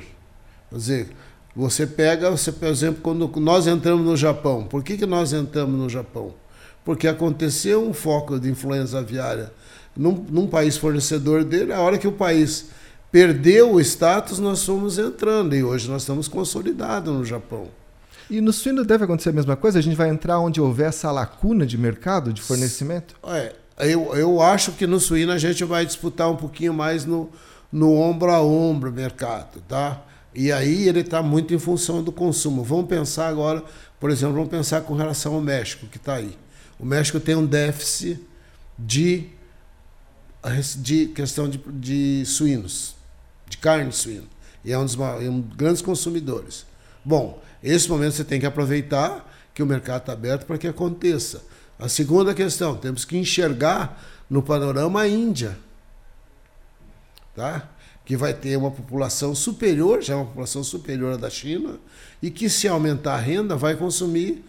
Quer 0.73 0.79
dizer, 0.79 1.09
você 1.55 1.87
pega, 1.87 2.31
você, 2.31 2.51
por 2.51 2.67
exemplo, 2.67 3.03
quando 3.03 3.29
nós 3.41 3.67
entramos 3.67 4.07
no 4.07 4.17
Japão, 4.17 4.65
por 4.65 4.83
que, 4.83 4.97
que 4.97 5.05
nós 5.05 5.35
entramos 5.35 5.79
no 5.79 5.89
Japão? 5.89 6.35
Porque 6.83 7.07
aconteceu 7.07 7.87
um 7.87 7.93
foco 7.93 8.41
de 8.41 8.51
influenza 8.51 8.99
aviária 8.99 9.53
num, 9.95 10.25
num 10.31 10.47
país 10.47 10.79
fornecedor 10.79 11.45
dele, 11.45 11.73
a 11.73 11.81
hora 11.81 11.99
que 11.99 12.09
o 12.09 12.13
país 12.13 12.71
perdeu 13.11 13.75
o 13.75 13.81
status, 13.81 14.39
nós 14.39 14.65
fomos 14.65 14.99
entrando 14.99 15.55
e 15.55 15.63
hoje 15.63 15.91
nós 15.91 16.03
estamos 16.03 16.27
consolidados 16.27 17.13
no 17.13 17.23
Japão. 17.25 17.69
E 18.31 18.41
no 18.41 18.51
suíno 18.51 18.83
deve 18.83 19.05
acontecer 19.05 19.29
a 19.29 19.33
mesma 19.33 19.55
coisa? 19.55 19.79
A 19.79 19.83
gente 19.83 19.95
vai 19.95 20.09
entrar 20.09 20.39
onde 20.39 20.59
houver 20.59 20.89
essa 20.89 21.13
lacuna 21.13 21.67
de 21.67 21.77
mercado, 21.77 22.33
de 22.33 22.41
fornecimento? 22.41 23.15
É, 23.23 23.53
eu, 23.81 24.15
eu 24.15 24.41
acho 24.41 24.73
que 24.73 24.87
no 24.87 24.99
suíno 24.99 25.33
a 25.33 25.39
gente 25.39 25.63
vai 25.65 25.85
disputar 25.85 26.31
um 26.31 26.37
pouquinho 26.37 26.73
mais 26.73 27.05
no, 27.05 27.29
no 27.71 27.93
ombro 27.93 28.31
a 28.31 28.41
ombro 28.41 28.91
mercado, 28.91 29.63
tá? 29.69 30.03
E 30.35 30.51
aí 30.51 30.89
ele 30.89 31.01
está 31.01 31.23
muito 31.23 31.53
em 31.53 31.59
função 31.59 32.03
do 32.03 32.11
consumo. 32.11 32.65
Vamos 32.65 32.87
pensar 32.87 33.29
agora, 33.29 33.63
por 34.01 34.11
exemplo, 34.11 34.35
vamos 34.35 34.49
pensar 34.49 34.81
com 34.83 34.95
relação 34.95 35.35
ao 35.35 35.41
México, 35.41 35.87
que 35.87 35.99
está 35.99 36.15
aí. 36.15 36.37
O 36.79 36.87
México 36.87 37.21
tem 37.21 37.35
um 37.35 37.47
déficit 37.47 38.19
de, 38.79 39.29
de 40.79 41.07
questão 41.07 41.49
de, 41.49 41.59
de 41.59 42.25
suínos, 42.25 42.97
de 43.49 43.59
carne 43.59 43.93
suína. 43.93 44.25
E 44.65 44.73
é 44.73 44.79
um 44.79 44.85
dos, 44.85 44.99
é 44.99 45.29
um 45.29 45.43
grandes 45.43 45.83
consumidores. 45.83 46.65
Bom, 47.05 47.43
esse 47.63 47.89
momento 47.89 48.15
você 48.15 48.25
tem 48.25 48.41
que 48.41 48.47
aproveitar 48.47 49.29
que 49.55 49.63
o 49.63 49.67
mercado 49.67 50.03
está 50.03 50.13
aberto 50.13 50.47
para 50.47 50.57
que 50.57 50.67
aconteça. 50.67 51.43
A 51.79 51.89
segunda 51.89 52.33
questão, 52.33 52.77
temos 52.77 53.05
que 53.05 53.17
enxergar 53.19 54.01
no 54.31 54.43
panorama 54.43 55.03
a 55.03 55.09
Índia. 55.09 55.59
Tá? 57.35 57.69
Que 58.05 58.17
vai 58.17 58.35
ter 58.35 58.57
uma 58.57 58.71
população 58.71 59.35
superior, 59.35 60.03
já 60.03 60.15
é 60.15 60.17
uma 60.17 60.27
população 60.27 60.65
superior 60.65 61.15
à 61.15 61.17
da 61.17 61.31
China, 61.31 61.79
e 62.21 62.31
que 62.31 62.49
se 62.49 62.67
aumentar 62.67 63.15
a 63.15 63.21
renda 63.21 63.57
vai 63.57 63.77
consumir 63.77 64.45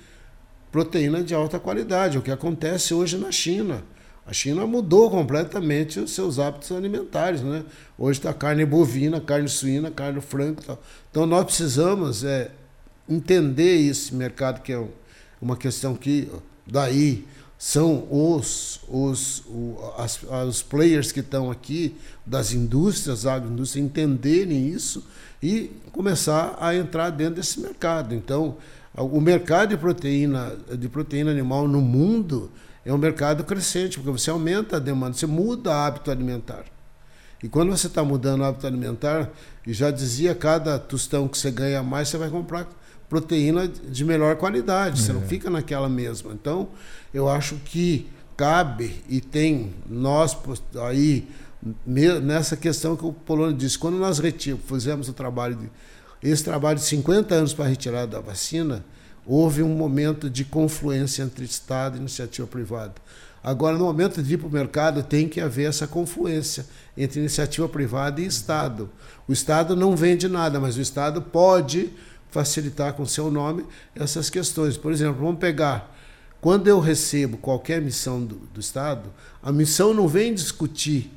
proteína 0.71 1.23
de 1.23 1.35
alta 1.35 1.59
qualidade, 1.59 2.17
o 2.17 2.21
que 2.21 2.31
acontece 2.31 2.93
hoje 2.93 3.17
na 3.17 3.31
China. 3.31 3.83
A 4.25 4.31
China 4.31 4.65
mudou 4.65 5.09
completamente 5.11 5.99
os 5.99 6.11
seus 6.11 6.39
hábitos 6.39 6.71
alimentares, 6.71 7.41
né? 7.41 7.63
Hoje 7.97 8.19
está 8.19 8.33
carne 8.33 8.65
bovina, 8.65 9.19
carne 9.19 9.49
suína, 9.49 9.91
carne 9.91 10.21
franca. 10.21 10.63
Tal. 10.63 10.83
Então 11.11 11.25
nós 11.25 11.45
precisamos 11.45 12.23
é, 12.23 12.49
entender 13.07 13.87
esse 13.87 14.15
mercado 14.15 14.61
que 14.61 14.71
é 14.71 14.83
uma 15.41 15.57
questão 15.57 15.93
que 15.93 16.29
daí 16.65 17.25
são 17.65 18.05
os, 18.11 18.81
os, 18.89 19.41
as, 19.97 20.21
os 20.21 20.61
players 20.61 21.13
que 21.13 21.21
estão 21.21 21.49
aqui 21.49 21.95
das 22.25 22.51
indústrias, 22.51 23.25
agroindústrias, 23.25 23.85
entenderem 23.85 24.67
isso 24.67 25.07
e 25.41 25.71
começar 25.93 26.57
a 26.59 26.75
entrar 26.75 27.09
dentro 27.09 27.35
desse 27.35 27.61
mercado. 27.61 28.13
Então, 28.13 28.57
o 28.93 29.21
mercado 29.21 29.69
de 29.69 29.77
proteína, 29.77 30.57
de 30.77 30.89
proteína 30.89 31.31
animal 31.31 31.65
no 31.65 31.79
mundo 31.79 32.51
é 32.83 32.93
um 32.93 32.97
mercado 32.97 33.45
crescente, 33.45 33.97
porque 33.97 34.19
você 34.19 34.29
aumenta 34.29 34.75
a 34.75 34.79
demanda, 34.79 35.13
você 35.13 35.25
muda 35.25 35.69
o 35.69 35.73
hábito 35.73 36.11
alimentar. 36.11 36.65
E 37.41 37.47
quando 37.47 37.69
você 37.69 37.87
está 37.87 38.03
mudando 38.03 38.41
o 38.41 38.43
hábito 38.43 38.67
alimentar, 38.67 39.29
e 39.65 39.71
já 39.71 39.89
dizia, 39.89 40.35
cada 40.35 40.77
tostão 40.77 41.29
que 41.29 41.37
você 41.37 41.49
ganha 41.49 41.81
mais, 41.81 42.09
você 42.09 42.17
vai 42.17 42.29
comprar 42.29 42.67
proteína 43.13 43.67
de 43.67 44.03
melhor 44.03 44.37
qualidade, 44.37 44.99
é. 44.99 45.05
você 45.05 45.13
não 45.13 45.21
é. 45.21 45.25
fica 45.25 45.51
naquela 45.51 45.87
mesma. 45.87 46.33
Então, 46.33 46.69
eu 47.13 47.29
acho 47.29 47.57
que 47.57 48.07
cabe 48.35 49.03
e 49.07 49.21
tem 49.21 49.71
nós 49.87 50.35
aí 50.87 51.27
nessa 51.85 52.57
questão 52.57 52.95
que 52.95 53.05
o 53.05 53.13
Polônio 53.13 53.55
disse, 53.55 53.77
quando 53.77 53.97
nós 53.97 54.17
retiramos, 54.17 54.65
fizemos 54.67 55.07
o 55.07 55.13
trabalho 55.13 55.55
de 55.55 55.69
esse 56.23 56.43
trabalho 56.43 56.79
de 56.79 56.85
50 56.85 57.35
anos 57.35 57.53
para 57.53 57.65
a 57.65 57.67
retirada 57.67 58.07
da 58.07 58.19
vacina, 58.19 58.83
houve 59.25 59.61
um 59.61 59.75
momento 59.75 60.27
de 60.29 60.43
confluência 60.43 61.21
entre 61.21 61.45
Estado 61.45 61.97
e 61.97 61.99
iniciativa 61.99 62.47
privada. 62.47 62.93
Agora, 63.43 63.77
no 63.77 63.83
momento 63.83 64.23
de 64.23 64.33
ir 64.33 64.37
para 64.37 64.47
o 64.47 64.51
mercado, 64.51 65.03
tem 65.03 65.27
que 65.27 65.39
haver 65.39 65.67
essa 65.67 65.85
confluência 65.85 66.65
entre 66.97 67.19
iniciativa 67.19 67.67
privada 67.67 68.21
e 68.21 68.25
Estado. 68.25 68.89
O 69.27 69.33
Estado 69.33 69.75
não 69.75 69.97
vende 69.97 70.29
nada, 70.29 70.61
mas 70.61 70.77
o 70.77 70.81
Estado 70.81 71.21
pode 71.21 71.91
facilitar 72.33 72.93
com 72.93 73.05
seu 73.05 73.29
nome 73.29 73.63
essas 73.95 74.29
questões. 74.29 74.75
Por 74.75 74.91
exemplo, 74.91 75.23
vamos 75.23 75.39
pegar, 75.39 75.95
quando 76.41 76.67
eu 76.67 76.79
recebo 76.79 77.37
qualquer 77.37 77.79
missão 77.79 78.25
do, 78.25 78.35
do 78.35 78.59
Estado, 78.59 79.13
a 79.41 79.51
missão 79.51 79.93
não 79.93 80.07
vem 80.07 80.33
discutir 80.33 81.11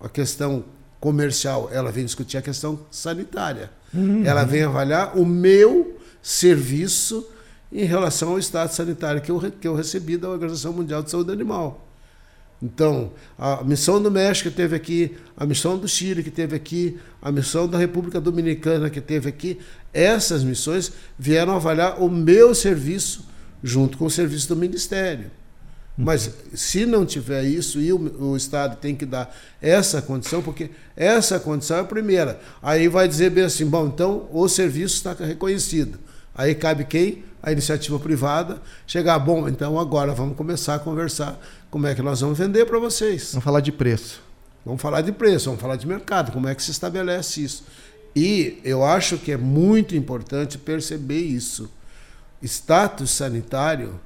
a 0.00 0.08
questão 0.08 0.64
comercial, 0.98 1.70
ela 1.72 1.92
vem 1.92 2.04
discutir 2.04 2.36
a 2.36 2.42
questão 2.42 2.80
sanitária. 2.90 3.70
Uhum. 3.94 4.24
Ela 4.24 4.42
vem 4.42 4.64
avaliar 4.64 5.16
o 5.16 5.24
meu 5.24 5.96
serviço 6.20 7.26
em 7.70 7.84
relação 7.84 8.30
ao 8.30 8.38
estado 8.38 8.70
sanitário 8.72 9.22
que 9.22 9.30
eu, 9.30 9.40
que 9.52 9.66
eu 9.66 9.74
recebi 9.74 10.16
da 10.16 10.28
Organização 10.28 10.72
Mundial 10.72 11.02
de 11.02 11.10
Saúde 11.10 11.32
Animal. 11.32 11.86
Então, 12.62 13.12
a 13.36 13.64
missão 13.64 14.00
do 14.00 14.08
México 14.08 14.48
que 14.48 14.54
teve 14.54 14.76
aqui, 14.76 15.16
a 15.36 15.44
missão 15.44 15.76
do 15.76 15.88
Chile 15.88 16.22
que 16.22 16.30
teve 16.30 16.54
aqui, 16.54 16.96
a 17.20 17.32
missão 17.32 17.66
da 17.66 17.76
República 17.76 18.20
Dominicana 18.20 18.88
que 18.88 19.00
teve 19.00 19.28
aqui, 19.28 19.58
essas 19.92 20.42
missões 20.42 20.92
vieram 21.18 21.54
avaliar 21.54 22.02
o 22.02 22.10
meu 22.10 22.54
serviço 22.54 23.26
junto 23.62 23.98
com 23.98 24.06
o 24.06 24.10
serviço 24.10 24.48
do 24.48 24.56
Ministério. 24.56 25.30
Mas 25.96 26.30
se 26.54 26.86
não 26.86 27.04
tiver 27.04 27.44
isso, 27.44 27.78
e 27.78 27.92
o, 27.92 28.30
o, 28.30 28.36
Estado 28.36 28.76
tem 28.76 28.94
que 28.94 29.04
dar 29.04 29.34
essa 29.60 30.00
condição, 30.00 30.42
porque 30.42 30.70
essa 30.96 31.38
condição 31.38 31.76
é 31.76 31.80
a 31.80 31.84
primeira. 31.84 32.40
Aí 32.62 32.88
vai 32.88 33.06
dizer 33.06 33.30
bem 33.30 33.44
assim: 33.44 33.66
bom, 33.66 33.86
então 33.86 34.26
o 34.32 34.48
serviço 34.48 34.96
está 34.96 35.12
reconhecido. 35.12 35.98
Aí 36.34 36.54
cabe 36.54 36.84
quem? 36.84 37.24
A 37.42 37.52
iniciativa 37.52 37.98
privada. 37.98 38.62
Chegar, 38.86 39.18
bom, 39.18 39.46
então 39.48 39.78
agora 39.78 40.14
vamos 40.14 40.34
começar 40.34 40.76
a 40.76 40.78
conversar 40.78 41.38
como 41.70 41.86
é 41.86 41.94
que 41.94 42.00
nós 42.00 42.20
vamos 42.20 42.38
vender 42.38 42.64
para 42.64 42.78
vocês. 42.78 43.32
Vamos 43.32 43.44
falar 43.44 43.60
de 43.60 43.70
preço. 43.70 44.22
Vamos 44.64 44.80
falar 44.80 45.00
de 45.02 45.10
preço, 45.10 45.46
vamos 45.46 45.60
falar 45.60 45.74
de 45.74 45.86
mercado, 45.86 46.30
como 46.30 46.48
é 46.48 46.54
que 46.54 46.62
se 46.62 46.70
estabelece 46.70 47.42
isso. 47.42 47.64
E 48.14 48.60
eu 48.62 48.84
acho 48.84 49.18
que 49.18 49.32
é 49.32 49.36
muito 49.36 49.96
importante 49.96 50.58
perceber 50.58 51.20
isso. 51.20 51.70
Status 52.42 53.10
sanitário 53.10 53.98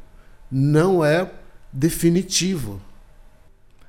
não 0.50 1.04
é 1.04 1.30
definitivo. 1.72 2.80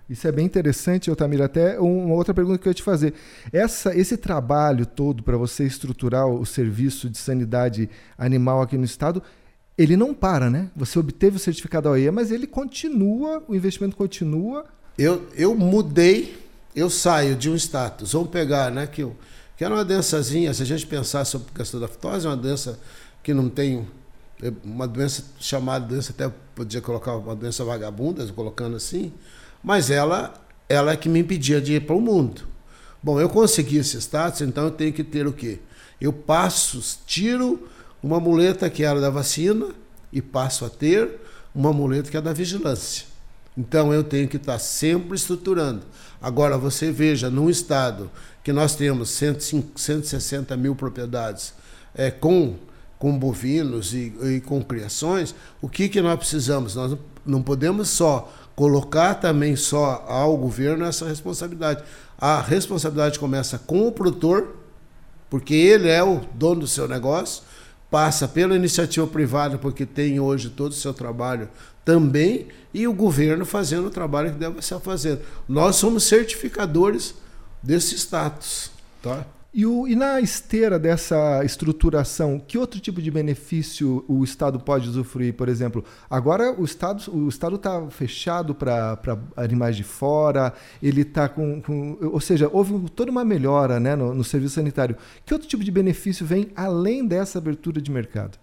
Isso 0.09 0.25
é 0.25 0.31
bem 0.31 0.45
interessante, 0.45 1.11
Otamir. 1.11 1.41
Até 1.41 1.79
uma 1.79 2.15
outra 2.15 2.33
pergunta 2.33 2.57
que 2.57 2.67
eu 2.67 2.71
ia 2.71 2.73
te 2.73 2.83
fazer. 2.83 3.13
Essa, 3.51 3.95
esse 3.95 4.15
trabalho 4.15 4.85
todo 4.85 5.21
para 5.21 5.35
você 5.35 5.65
estruturar 5.65 6.25
o 6.27 6.45
serviço 6.45 7.09
de 7.09 7.17
sanidade 7.17 7.89
animal 8.17 8.61
aqui 8.61 8.77
no 8.77 8.85
estado, 8.85 9.21
ele 9.77 9.97
não 9.97 10.13
para, 10.13 10.49
né? 10.49 10.69
Você 10.75 10.97
obteve 10.97 11.35
o 11.35 11.39
certificado 11.39 11.89
OEA, 11.89 12.11
mas 12.11 12.31
ele 12.31 12.47
continua, 12.47 13.43
o 13.47 13.55
investimento 13.55 13.97
continua. 13.97 14.65
Eu, 14.97 15.27
eu 15.35 15.53
mudei, 15.53 16.37
eu 16.73 16.89
saio 16.89 17.35
de 17.35 17.49
um 17.49 17.55
status. 17.55 18.13
Vamos 18.13 18.29
pegar, 18.29 18.71
né? 18.71 18.87
Que, 18.87 19.03
eu, 19.03 19.15
que 19.57 19.65
era 19.65 19.73
uma 19.73 19.83
doençazinha, 19.83 20.53
se 20.53 20.61
a 20.61 20.65
gente 20.65 20.85
pensar 20.85 21.25
sobre 21.25 21.47
a 21.53 21.57
questão 21.57 21.79
da 21.79 21.87
fitose, 21.87 22.25
é 22.25 22.29
uma 22.29 22.37
doença 22.37 22.79
que 23.23 23.33
não 23.33 23.49
tem 23.49 23.87
uma 24.63 24.87
doença 24.87 25.23
chamada 25.39 25.85
doença, 25.85 26.11
até 26.11 26.31
podia 26.53 26.79
colocar 26.79 27.15
uma 27.15 27.35
doença 27.35 27.63
vagabunda, 27.63 28.25
colocando 28.33 28.75
assim, 28.75 29.11
mas 29.63 29.89
ela, 29.89 30.33
ela 30.69 30.91
é 30.91 30.95
que 30.95 31.09
me 31.09 31.19
impedia 31.19 31.59
de 31.59 31.73
ir 31.73 31.85
para 31.85 31.95
o 31.95 32.01
mundo. 32.01 32.43
Bom, 33.01 33.19
eu 33.19 33.29
consegui 33.29 33.77
esse 33.77 33.97
status, 33.97 34.41
então 34.41 34.65
eu 34.65 34.71
tenho 34.71 34.93
que 34.93 35.03
ter 35.03 35.25
o 35.25 35.33
quê? 35.33 35.59
Eu 35.99 36.13
passo, 36.13 36.81
tiro 37.05 37.67
uma 38.01 38.19
muleta 38.19 38.69
que 38.69 38.83
era 38.83 39.01
da 39.01 39.09
vacina 39.09 39.69
e 40.13 40.21
passo 40.21 40.65
a 40.65 40.69
ter 40.69 41.19
uma 41.53 41.73
muleta 41.73 42.11
que 42.11 42.17
é 42.17 42.21
da 42.21 42.33
vigilância. 42.33 43.05
Então 43.57 43.91
eu 43.91 44.03
tenho 44.03 44.27
que 44.27 44.37
estar 44.37 44.59
sempre 44.59 45.15
estruturando. 45.15 45.81
Agora 46.21 46.57
você 46.57 46.91
veja, 46.91 47.29
num 47.29 47.49
estado 47.49 48.11
que 48.47 48.53
nós 48.53 48.75
temos 48.75 49.09
160 49.09 50.55
mil 50.55 50.73
propriedades 50.73 51.53
é, 51.93 52.09
com 52.09 52.55
com 52.97 53.19
bovinos 53.19 53.93
e, 53.93 54.13
e, 54.23 54.39
com 54.39 54.63
criações, 54.63 55.35
o 55.61 55.67
que, 55.67 55.89
que 55.89 56.01
nós 56.01 56.17
precisamos? 56.17 56.73
Nós 56.73 56.97
não 57.25 57.43
podemos 57.43 57.89
só 57.89 58.33
colocar 58.55 59.15
também 59.15 59.57
só 59.57 60.05
ao 60.07 60.37
governo 60.37 60.85
essa 60.85 61.05
responsabilidade. 61.05 61.83
A 62.17 62.39
responsabilidade 62.39 63.19
começa 63.19 63.59
com 63.59 63.85
o 63.85 63.91
produtor, 63.91 64.55
porque 65.29 65.53
ele 65.53 65.89
é 65.89 66.01
o 66.01 66.21
dono 66.33 66.61
do 66.61 66.67
seu 66.67 66.87
negócio, 66.87 67.43
passa 67.91 68.29
pela 68.29 68.55
iniciativa 68.55 69.05
privada, 69.05 69.57
porque 69.57 69.85
tem 69.85 70.21
hoje 70.21 70.49
todo 70.49 70.71
o 70.71 70.75
seu 70.75 70.93
trabalho 70.93 71.49
também, 71.83 72.47
e 72.73 72.87
o 72.87 72.93
governo 72.93 73.45
fazendo 73.45 73.87
o 73.87 73.91
trabalho 73.91 74.31
que 74.31 74.39
deve 74.39 74.61
ser 74.61 74.79
fazendo. 74.79 75.19
Nós 75.49 75.75
somos 75.75 76.05
certificadores 76.05 77.13
desse 77.67 77.95
status. 77.95 78.71
Tá? 79.03 79.25
E, 79.53 79.65
o, 79.65 79.87
e, 79.87 79.95
na 79.95 80.21
esteira 80.21 80.79
dessa 80.79 81.43
estruturação, 81.43 82.39
que 82.39 82.57
outro 82.57 82.79
tipo 82.79 83.01
de 83.01 83.11
benefício 83.11 84.05
o 84.07 84.23
Estado 84.23 84.59
pode 84.59 84.87
usufruir? 84.87 85.33
Por 85.33 85.49
exemplo, 85.49 85.83
agora 86.09 86.53
o 86.57 86.63
Estado 86.63 87.11
o 87.11 87.27
Estado 87.27 87.57
está 87.57 87.85
fechado 87.89 88.55
para 88.55 88.97
animais 89.35 89.75
de 89.75 89.83
fora, 89.83 90.53
ele 90.81 91.01
está 91.01 91.27
com, 91.27 91.61
com, 91.61 91.97
Ou 92.01 92.21
seja, 92.21 92.49
houve 92.53 92.89
toda 92.91 93.11
uma 93.11 93.25
melhora 93.25 93.79
né, 93.79 93.95
no, 93.95 94.13
no, 94.13 94.23
serviço 94.23 94.55
sanitário. 94.55 94.95
Que 95.25 95.33
outro 95.33 95.47
tipo 95.47 95.63
de 95.63 95.71
benefício 95.71 96.25
vem 96.25 96.51
além 96.55 97.05
dessa 97.05 97.37
abertura 97.37 97.81
de 97.81 97.91
mercado? 97.91 98.37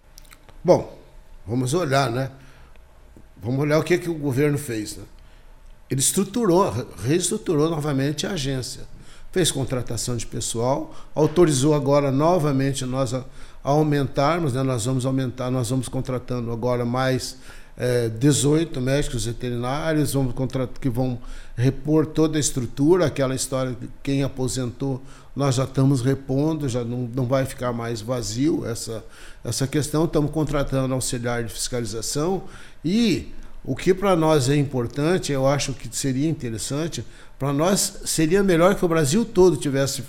Bom, 0.63 0.99
vamos 1.47 1.73
olhar, 1.73 2.11
né? 2.11 2.29
Vamos 3.41 3.59
olhar 3.61 3.79
o 3.79 3.83
que, 3.83 3.97
que 3.97 4.09
o 4.09 4.15
governo 4.15 4.57
fez. 4.57 4.97
Né? 4.97 5.03
Ele 5.89 5.99
estruturou, 5.99 6.71
reestruturou 7.03 7.69
novamente 7.69 8.27
a 8.27 8.31
agência 8.31 8.94
fez 9.35 9.51
contratação 9.51 10.15
de 10.15 10.25
pessoal, 10.25 10.95
autorizou 11.13 11.73
agora 11.73 12.09
novamente 12.09 12.85
nós 12.85 13.13
a, 13.13 13.25
aumentarmos, 13.61 14.53
né? 14.53 14.63
nós 14.63 14.85
vamos 14.85 15.05
aumentar, 15.05 15.51
nós 15.51 15.69
vamos 15.69 15.89
contratando 15.89 16.53
agora 16.53 16.85
mais 16.85 17.35
é, 17.75 18.07
18 18.07 18.79
médicos 18.79 19.25
veterinários 19.25 20.13
vamos 20.13 20.33
contratar, 20.33 20.79
que 20.79 20.89
vão 20.89 21.19
repor 21.53 22.05
toda 22.05 22.37
a 22.37 22.39
estrutura, 22.39 23.07
aquela 23.07 23.35
história 23.35 23.73
de 23.73 23.89
quem 24.01 24.23
aposentou, 24.23 25.03
nós 25.35 25.55
já 25.55 25.65
estamos 25.65 25.99
repondo, 25.99 26.69
já 26.69 26.85
não, 26.85 26.99
não 27.13 27.25
vai 27.25 27.43
ficar 27.45 27.73
mais 27.73 27.99
vazio 27.99 28.65
essa, 28.65 29.03
essa 29.43 29.67
questão, 29.67 30.05
estamos 30.05 30.31
contratando 30.31 30.93
auxiliar 30.93 31.43
de 31.43 31.51
fiscalização 31.51 32.43
e 32.85 33.33
o 33.65 33.75
que 33.75 33.93
para 33.93 34.15
nós 34.15 34.47
é 34.47 34.55
importante, 34.55 35.31
eu 35.31 35.47
acho 35.47 35.73
que 35.73 35.89
seria 35.95 36.29
interessante, 36.29 37.03
para 37.39 37.51
nós 37.51 38.01
seria 38.05 38.43
melhor 38.43 38.75
que 38.75 38.85
o 38.85 38.87
Brasil 38.87 39.25
todo 39.25 39.57
tivesse 39.57 40.03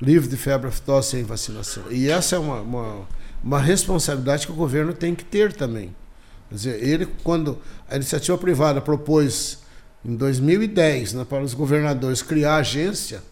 livre 0.00 0.28
de 0.28 0.36
febre 0.36 0.68
aftosa 0.68 1.08
sem 1.08 1.24
vacinação. 1.24 1.84
E 1.90 2.10
essa 2.10 2.36
é 2.36 2.38
uma, 2.38 2.60
uma, 2.60 3.08
uma 3.42 3.58
responsabilidade 3.58 4.46
que 4.46 4.52
o 4.52 4.56
governo 4.56 4.92
tem 4.92 5.14
que 5.14 5.24
ter 5.24 5.52
também. 5.52 5.94
Quer 6.50 6.54
dizer, 6.54 6.82
ele, 6.82 7.06
quando 7.24 7.58
a 7.88 7.96
iniciativa 7.96 8.36
privada 8.36 8.80
propôs 8.80 9.58
em 10.04 10.14
2010 10.14 11.14
né, 11.14 11.24
para 11.24 11.42
os 11.42 11.54
governadores 11.54 12.22
criar 12.22 12.56
agência, 12.56 13.22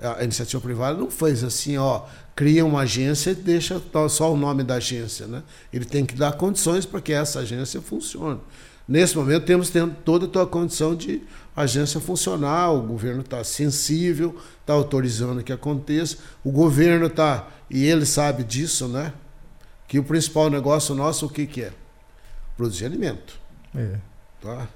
a 0.00 0.22
iniciativa 0.22 0.60
privada 0.60 0.98
não 0.98 1.10
fez 1.10 1.42
assim, 1.42 1.76
ó, 1.76 2.02
cria 2.34 2.64
uma 2.64 2.80
agência 2.80 3.30
e 3.30 3.34
deixa 3.34 3.82
só 4.08 4.32
o 4.32 4.36
nome 4.36 4.62
da 4.62 4.76
agência, 4.76 5.26
né? 5.26 5.42
Ele 5.72 5.84
tem 5.84 6.06
que 6.06 6.14
dar 6.14 6.32
condições 6.32 6.86
para 6.86 7.00
que 7.00 7.12
essa 7.12 7.40
agência 7.40 7.80
funcione. 7.82 8.40
Nesse 8.88 9.14
momento 9.18 9.44
temos 9.44 9.68
tendo 9.68 9.94
toda 9.96 10.42
a 10.42 10.46
condição 10.46 10.96
de 10.96 11.22
agência 11.54 12.00
funcionar, 12.00 12.72
o 12.72 12.80
governo 12.80 13.20
está 13.20 13.44
sensível, 13.44 14.40
está 14.62 14.72
autorizando 14.72 15.42
que 15.42 15.52
aconteça, 15.52 16.16
o 16.42 16.50
governo 16.50 17.06
está, 17.06 17.48
e 17.68 17.84
ele 17.84 18.06
sabe 18.06 18.42
disso, 18.42 18.88
né? 18.88 19.12
Que 19.86 19.98
o 19.98 20.04
principal 20.04 20.48
negócio 20.48 20.94
nosso 20.94 21.26
o 21.26 21.28
que, 21.28 21.46
que 21.46 21.64
é? 21.64 21.72
Produzir 22.56 22.86
alimento. 22.86 23.38
É. 23.74 23.96
Tá? 24.40 24.66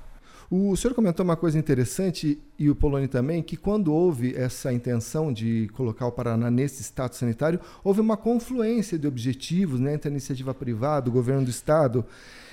O 0.55 0.77
senhor 0.77 0.93
comentou 0.93 1.25
uma 1.25 1.35
coisa 1.35 1.59
interessante, 1.59 2.39
e 2.59 2.69
o 2.69 2.75
Poloni 2.75 3.09
também, 3.09 3.43
que 3.43 3.57
quando 3.57 3.91
houve 3.91 4.37
essa 4.37 4.71
intenção 4.71 5.33
de 5.33 5.71
colocar 5.73 6.07
o 6.07 6.13
Paraná 6.13 6.51
nesse 6.51 6.83
status 6.83 7.19
sanitário, 7.19 7.59
houve 7.83 8.03
uma 8.03 8.19
confluência 8.19 8.99
de 8.99 9.09
objetivos 9.09 9.81
né, 9.81 9.95
entre 9.95 10.11
a 10.11 10.13
iniciativa 10.13 10.53
privada, 10.53 11.09
o 11.09 11.13
governo 11.13 11.45
do 11.45 11.49
Estado. 11.51 12.05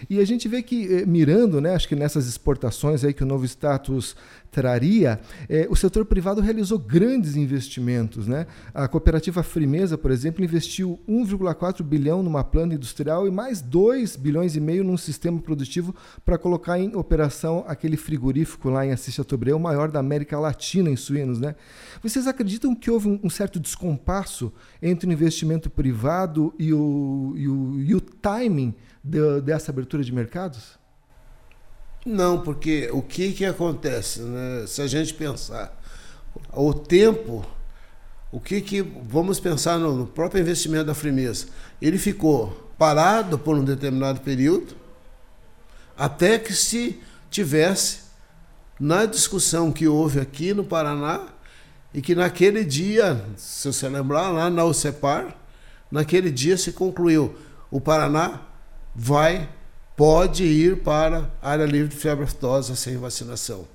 E 0.09 0.17
a 0.21 0.23
gente 0.23 0.47
vê 0.47 0.63
que, 0.63 0.87
eh, 0.93 1.05
mirando, 1.05 1.59
né, 1.59 1.75
acho 1.75 1.89
que 1.89 1.95
nessas 1.95 2.25
exportações 2.25 3.03
aí 3.03 3.13
que 3.13 3.23
o 3.23 3.27
novo 3.27 3.43
status 3.43 4.15
traria, 4.51 5.19
eh, 5.47 5.67
o 5.69 5.75
setor 5.75 6.05
privado 6.05 6.41
realizou 6.41 6.79
grandes 6.79 7.35
investimentos. 7.35 8.27
Né? 8.27 8.47
A 8.73 8.87
cooperativa 8.87 9.43
Frimeza, 9.43 9.97
por 9.97 10.11
exemplo, 10.11 10.43
investiu 10.43 10.99
1,4 11.07 11.83
bilhão 11.83 12.23
numa 12.23 12.43
planta 12.43 12.75
industrial 12.75 13.27
e 13.27 13.31
mais 13.31 13.61
2 13.61 14.15
bilhões 14.15 14.55
e 14.55 14.59
meio 14.59 14.83
num 14.83 14.97
sistema 14.97 15.39
produtivo 15.39 15.95
para 16.25 16.37
colocar 16.37 16.79
em 16.79 16.95
operação 16.95 17.63
aquele 17.67 17.97
frigorífico 17.97 18.69
lá 18.69 18.85
em 18.85 18.91
Assis 18.91 19.13
Chateaubriand, 19.13 19.57
o 19.57 19.59
maior 19.59 19.91
da 19.91 19.99
América 19.99 20.39
Latina 20.39 20.89
em 20.89 20.95
suínos. 20.95 21.39
Né? 21.39 21.55
Vocês 22.01 22.27
acreditam 22.27 22.75
que 22.75 22.89
houve 22.89 23.07
um, 23.07 23.19
um 23.23 23.29
certo 23.29 23.59
descompasso 23.59 24.51
entre 24.81 25.09
o 25.09 25.13
investimento 25.13 25.69
privado 25.69 26.53
e 26.57 26.73
o, 26.73 27.33
e 27.35 27.47
o, 27.47 27.81
e 27.81 27.95
o 27.95 28.01
timing 28.01 28.73
de, 29.03 29.41
dessa 29.41 29.71
abertura 29.71 30.03
de 30.03 30.13
mercados? 30.13 30.79
Não, 32.09 32.41
porque 32.41 32.89
o 32.91 33.03
que, 33.03 33.33
que 33.33 33.45
acontece? 33.45 34.21
Né? 34.21 34.65
Se 34.65 34.81
a 34.81 34.87
gente 34.87 35.13
pensar, 35.13 35.79
o 36.51 36.73
tempo, 36.73 37.45
o 38.31 38.39
que 38.39 38.61
que. 38.61 38.81
Vamos 38.81 39.39
pensar 39.39 39.77
no, 39.77 39.95
no 39.95 40.07
próprio 40.07 40.41
investimento 40.41 40.85
da 40.85 40.95
Frimeza. 40.95 41.45
Ele 41.79 41.99
ficou 41.99 42.71
parado 42.79 43.37
por 43.37 43.55
um 43.55 43.63
determinado 43.63 44.21
período, 44.21 44.75
até 45.95 46.39
que 46.39 46.51
se 46.51 46.99
tivesse, 47.29 47.99
na 48.79 49.05
discussão 49.05 49.71
que 49.71 49.87
houve 49.87 50.19
aqui 50.19 50.51
no 50.51 50.63
Paraná, 50.63 51.27
e 51.93 52.01
que 52.01 52.15
naquele 52.15 52.65
dia, 52.65 53.23
se 53.37 53.71
você 53.71 53.87
lembrar, 53.87 54.31
lá 54.31 54.49
na 54.49 54.65
UCEPAR, 54.65 55.35
naquele 55.91 56.31
dia 56.31 56.57
se 56.57 56.71
concluiu: 56.71 57.37
o 57.69 57.79
Paraná 57.79 58.41
vai 58.95 59.47
pode 59.99 60.45
ir 60.45 60.77
para 60.77 61.29
área 61.41 61.65
livre 61.65 61.89
de 61.89 61.95
febre 61.97 62.23
aftosa 62.23 62.73
sem 62.73 62.95
vacinação. 62.95 63.67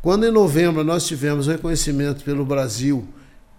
Quando 0.00 0.24
em 0.24 0.30
novembro 0.30 0.82
nós 0.82 1.06
tivemos 1.06 1.46
reconhecimento 1.46 2.24
pelo 2.24 2.42
Brasil 2.42 3.06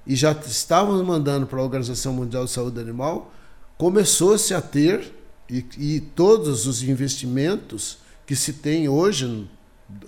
e 0.07 0.15
já 0.15 0.31
estávamos 0.31 1.05
mandando 1.05 1.45
para 1.45 1.59
a 1.59 1.61
Organização 1.61 2.11
Mundial 2.11 2.45
de 2.45 2.49
Saúde 2.49 2.79
Animal, 2.79 3.31
começou-se 3.77 4.55
a 4.55 4.59
ter, 4.59 5.13
e, 5.47 5.63
e, 5.77 5.99
todos 5.99 6.65
os 6.65 6.81
investimentos 6.81 7.99
que 8.25 8.35
se 8.35 8.53
tem 8.53 8.89
hoje 8.89 9.47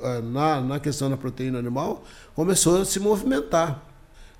ah, 0.02 0.21
na, 0.21 0.62
na 0.62 0.80
questão 0.80 1.08
da 1.08 1.15
proteína 1.15 1.60
animal, 1.60 2.04
começou 2.34 2.82
a 2.82 2.86
se 2.86 3.00
movimentar. 3.00 3.80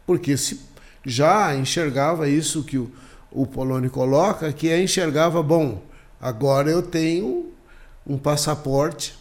Porque 0.04 0.36
se 0.36 0.62
já 1.06 1.56
enxergava 1.56 2.28
isso 2.28 2.64
que 2.64 2.80
o, 2.80 2.92
o 3.32 3.46
Polônio 3.46 3.92
coloca, 3.92 4.52
que 4.52 4.68
é 4.68 4.82
enxergava, 4.82 5.44
bom, 5.44 5.84
Agora 6.26 6.72
eu 6.72 6.82
tenho 6.82 7.52
um 8.04 8.18
passaporte 8.18 9.16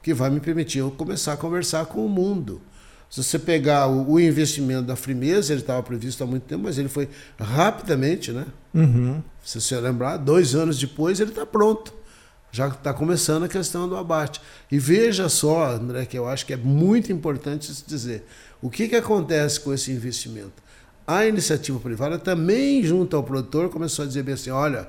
que 0.00 0.14
vai 0.14 0.30
me 0.30 0.38
permitir 0.38 0.78
eu 0.78 0.90
começar 0.92 1.32
a 1.32 1.36
conversar 1.36 1.86
com 1.86 2.06
o 2.06 2.08
mundo. 2.08 2.62
Se 3.10 3.24
você 3.24 3.40
pegar 3.40 3.88
o, 3.88 4.20
investimento 4.20 4.84
da 4.84 4.94
Frimeza, 4.94 5.52
ele 5.52 5.62
estava 5.62 5.82
previsto 5.82 6.22
há 6.22 6.26
muito 6.28 6.44
tempo, 6.44 6.62
mas 6.62 6.78
ele 6.78 6.88
foi 6.88 7.08
rapidamente, 7.40 8.30
né? 8.30 8.46
Uhum. 8.72 9.20
Se 9.44 9.60
você 9.60 9.80
lembrar, 9.80 10.16
dois 10.18 10.54
anos 10.54 10.78
depois 10.78 11.18
ele 11.18 11.30
está 11.30 11.44
pronto. 11.44 11.92
Já 12.52 12.68
está 12.68 12.94
começando 12.94 13.42
a 13.42 13.48
questão 13.48 13.88
do 13.88 13.96
abate. 13.96 14.40
E 14.70 14.78
veja 14.78 15.28
só, 15.28 15.72
André, 15.72 16.06
que 16.06 16.16
eu 16.16 16.28
acho 16.28 16.46
que 16.46 16.52
é 16.52 16.56
muito 16.56 17.10
importante 17.10 17.66
se 17.66 17.82
dizer. 17.84 18.24
O 18.62 18.70
que, 18.70 18.86
que 18.86 18.94
acontece 18.94 19.58
com 19.58 19.74
esse 19.74 19.90
investimento? 19.90 20.62
A 21.04 21.26
iniciativa 21.26 21.80
privada 21.80 22.16
também, 22.16 22.80
junto 22.84 23.16
ao 23.16 23.24
produtor, 23.24 23.70
começou 23.70 24.04
a 24.04 24.06
dizer 24.06 24.22
bem 24.22 24.34
assim: 24.34 24.50
olha, 24.50 24.86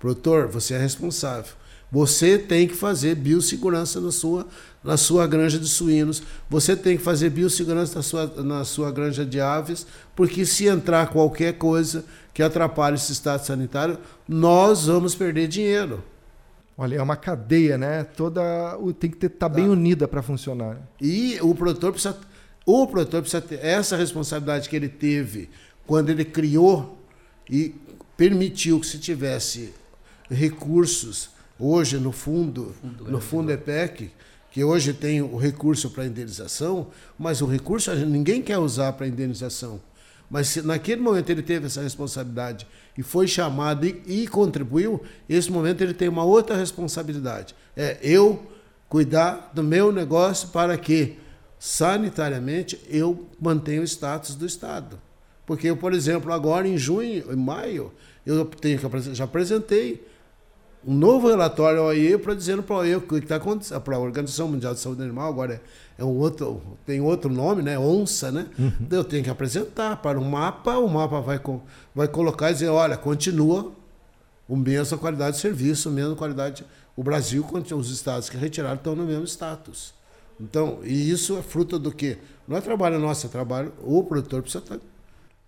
Produtor, 0.00 0.48
você 0.48 0.74
é 0.74 0.78
responsável. 0.78 1.52
Você 1.92 2.38
tem 2.38 2.66
que 2.66 2.74
fazer 2.74 3.14
biossegurança 3.16 4.00
na 4.00 4.10
sua, 4.10 4.46
na 4.82 4.96
sua 4.96 5.26
granja 5.26 5.58
de 5.58 5.68
suínos. 5.68 6.22
Você 6.48 6.74
tem 6.74 6.96
que 6.96 7.02
fazer 7.02 7.30
biossegurança 7.30 7.96
na 7.96 8.02
sua, 8.02 8.26
na 8.42 8.64
sua 8.64 8.90
granja 8.90 9.26
de 9.26 9.40
aves, 9.40 9.86
porque 10.16 10.46
se 10.46 10.66
entrar 10.66 11.10
qualquer 11.10 11.58
coisa 11.58 12.04
que 12.32 12.42
atrapalhe 12.42 12.94
esse 12.94 13.12
estado 13.12 13.44
sanitário, 13.44 13.98
nós 14.26 14.86
vamos 14.86 15.14
perder 15.14 15.48
dinheiro. 15.48 16.02
Olha, 16.78 16.96
é 16.96 17.02
uma 17.02 17.16
cadeia, 17.16 17.76
né? 17.76 18.04
Toda 18.04 18.78
tem 18.98 19.10
que 19.10 19.26
estar 19.26 19.48
tá 19.50 19.54
bem 19.54 19.66
tá. 19.66 19.72
unida 19.72 20.08
para 20.08 20.22
funcionar. 20.22 20.78
E 20.98 21.38
o 21.42 21.54
produtor 21.54 21.92
precisa, 21.92 22.16
o 22.64 22.86
produtor 22.86 23.20
precisa 23.20 23.42
ter 23.42 23.62
essa 23.62 23.96
responsabilidade 23.96 24.66
que 24.66 24.76
ele 24.76 24.88
teve 24.88 25.50
quando 25.86 26.08
ele 26.08 26.24
criou 26.24 26.98
e 27.50 27.74
permitiu 28.16 28.80
que 28.80 28.86
se 28.86 28.98
tivesse 28.98 29.74
recursos 30.30 31.30
hoje 31.58 31.98
no 31.98 32.12
fundo, 32.12 32.74
fundo 32.80 33.10
no 33.10 33.20
fundo 33.20 33.52
EPEC, 33.52 34.10
que 34.50 34.64
hoje 34.64 34.92
tem 34.92 35.20
o 35.20 35.36
recurso 35.36 35.90
para 35.90 36.06
indenização, 36.06 36.88
mas 37.18 37.40
o 37.40 37.46
recurso 37.46 37.94
ninguém 37.94 38.42
quer 38.42 38.58
usar 38.58 38.92
para 38.94 39.06
indenização. 39.06 39.80
Mas 40.30 40.48
se 40.48 40.62
naquele 40.62 41.00
momento 41.00 41.30
ele 41.30 41.42
teve 41.42 41.66
essa 41.66 41.82
responsabilidade 41.82 42.66
e 42.96 43.02
foi 43.02 43.26
chamado 43.26 43.84
e, 43.86 44.02
e 44.06 44.28
contribuiu, 44.28 45.02
esse 45.28 45.50
momento 45.50 45.82
ele 45.82 45.92
tem 45.92 46.08
uma 46.08 46.24
outra 46.24 46.56
responsabilidade. 46.56 47.54
É 47.76 47.98
eu 48.00 48.44
cuidar 48.88 49.50
do 49.52 49.62
meu 49.62 49.92
negócio 49.92 50.48
para 50.48 50.76
que 50.78 51.18
sanitariamente 51.58 52.80
eu 52.88 53.28
mantenha 53.40 53.80
o 53.80 53.84
status 53.84 54.34
do 54.34 54.46
Estado. 54.46 54.98
Porque 55.44 55.68
eu, 55.68 55.76
por 55.76 55.92
exemplo, 55.92 56.32
agora 56.32 56.66
em 56.66 56.78
junho, 56.78 57.32
em 57.32 57.36
maio, 57.36 57.92
eu 58.24 58.44
tenho 58.44 58.78
que 58.78 59.14
já 59.14 59.24
apresentei 59.24 60.06
um 60.86 60.94
novo 60.94 61.28
relatório 61.28 61.80
ao 61.80 61.86
OIE 61.86 62.16
para 62.18 62.34
dizendo 62.34 62.62
para 62.62 62.76
a 62.76 62.78
OIE 62.80 62.96
o 62.96 63.00
que 63.02 63.16
está 63.16 63.36
acontecendo, 63.36 63.80
para 63.80 63.96
a 63.96 63.98
Organização 63.98 64.48
Mundial 64.48 64.72
de 64.72 64.80
Saúde 64.80 65.02
Animal, 65.02 65.28
agora 65.28 65.60
é, 65.98 66.02
é, 66.02 66.04
um 66.04 66.16
outro, 66.16 66.62
tem 66.86 67.00
outro 67.00 67.30
nome, 67.30 67.62
né? 67.62 67.78
ONSA, 67.78 68.32
né? 68.32 68.46
Uhum. 68.58 68.72
Eu 68.90 69.04
tenho 69.04 69.22
que 69.22 69.30
apresentar 69.30 69.96
para 69.96 70.18
um 70.18 70.24
mapa, 70.24 70.78
o 70.78 70.88
mapa 70.88 71.20
vai, 71.20 71.40
vai 71.94 72.08
colocar 72.08 72.50
e 72.50 72.54
dizer, 72.54 72.68
olha, 72.68 72.96
continua 72.96 73.72
o 74.48 74.56
mesmo 74.56 74.98
qualidade 74.98 75.36
de 75.36 75.42
serviço, 75.42 75.90
a 75.90 75.92
mesma 75.92 76.16
qualidade. 76.16 76.64
O 76.96 77.02
Brasil, 77.02 77.46
os 77.76 77.90
estados 77.90 78.28
que 78.28 78.36
retiraram 78.36 78.74
estão 78.74 78.96
no 78.96 79.04
mesmo 79.04 79.24
status. 79.24 79.94
Então, 80.40 80.80
e 80.82 81.10
isso 81.10 81.36
é 81.36 81.42
fruto 81.42 81.78
do 81.78 81.92
quê? 81.92 82.18
Não 82.48 82.56
é 82.56 82.60
trabalho 82.60 82.98
nosso, 82.98 83.26
é 83.26 83.28
trabalho, 83.28 83.72
o 83.82 84.02
produtor 84.02 84.42
precisa 84.42 84.64
estar 84.64 84.78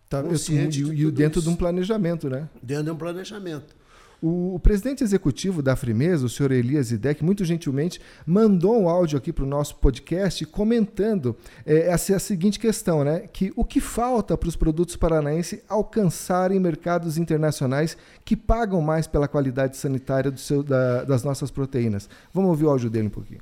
tá, 0.09 0.23
consciente. 0.23 0.83
E, 0.83 1.07
e 1.07 1.11
dentro 1.11 1.40
isso. 1.40 1.49
de 1.49 1.55
um 1.55 1.57
planejamento, 1.57 2.29
né? 2.29 2.49
Dentro 2.62 2.85
de 2.85 2.90
um 2.90 2.97
planejamento. 2.97 3.75
O, 4.23 4.55
o, 4.55 4.61
presidente 4.61 5.03
executivo 5.03 5.61
da 5.61 5.75
Frimeza, 5.75 6.25
o 6.25 6.29
senhor 6.29 6.53
Elias 6.53 6.93
Idec, 6.93 7.25
muito 7.25 7.45
gentilmente 7.45 8.01
mandou 8.25 8.81
um 8.81 8.89
áudio 8.89 9.19
aqui 9.19 9.33
para 9.33 9.43
o 9.43 9.49
nosso 9.49 9.75
podcast 9.79 10.47
comentando 10.47 11.35
é, 11.67 11.89
essa 11.89 12.15
a 12.15 12.21
seguinte 12.21 12.57
questão, 12.57 13.03
né? 13.03 13.27
Que 13.33 13.53
o 13.57 13.65
que 13.65 13.81
falta 13.81 14.39
para 14.39 14.49
os 14.49 14.55
produtos 14.55 14.95
paranaenses 14.95 15.61
alcançarem 15.69 16.61
mercados 16.61 17.19
internacionais 17.19 17.99
que 18.25 18.37
pagam 18.37 18.81
mais 18.81 19.09
pela 19.09 19.27
qualidade 19.27 19.77
sanitária 19.77 20.31
do 20.31 20.39
seu, 20.39 20.63
da, 20.63 21.03
das 21.03 21.25
nossas 21.25 21.51
proteínas? 21.51 22.09
Vamos 22.33 22.51
ouvir 22.51 22.67
o 22.67 22.71
áudio 22.71 22.89
dele 22.89 23.09
um 23.09 23.11
pouquinho. 23.11 23.41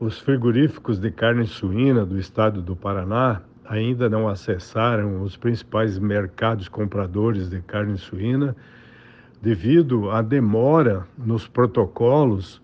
Os 0.00 0.18
frigoríficos 0.18 0.98
de 0.98 1.10
carne 1.10 1.46
suína 1.46 2.06
do 2.06 2.18
estado 2.18 2.62
do 2.62 2.74
Paraná 2.74 3.42
ainda 3.62 4.08
não 4.08 4.26
acessaram 4.26 5.20
os 5.20 5.36
principais 5.36 5.98
mercados 5.98 6.66
compradores 6.66 7.50
de 7.50 7.60
carne 7.60 7.98
suína 7.98 8.56
devido 9.40 10.10
à 10.10 10.22
demora 10.22 11.06
nos 11.18 11.46
protocolos 11.46 12.60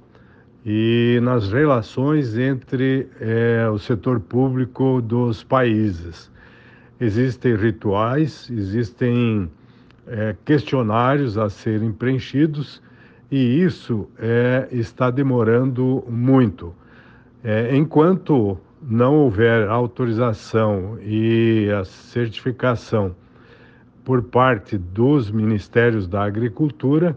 e 0.64 1.18
nas 1.22 1.52
relações 1.52 2.36
entre 2.38 3.08
é, 3.20 3.68
o 3.68 3.78
setor 3.78 4.20
público 4.20 5.00
dos 5.02 5.42
países. 5.42 6.30
Existem 7.00 7.56
rituais, 7.56 8.48
existem 8.50 9.50
é, 10.06 10.36
questionários 10.44 11.36
a 11.36 11.50
serem 11.50 11.92
preenchidos 11.92 12.80
e 13.30 13.62
isso 13.62 14.08
é, 14.18 14.68
está 14.70 15.10
demorando 15.10 16.04
muito. 16.08 16.74
Enquanto 17.72 18.56
não 18.80 19.16
houver 19.16 19.68
autorização 19.68 20.96
e 21.00 21.68
a 21.76 21.84
certificação 21.84 23.16
por 24.04 24.22
parte 24.22 24.76
dos 24.76 25.30
ministérios 25.30 26.06
da 26.06 26.24
Agricultura, 26.24 27.16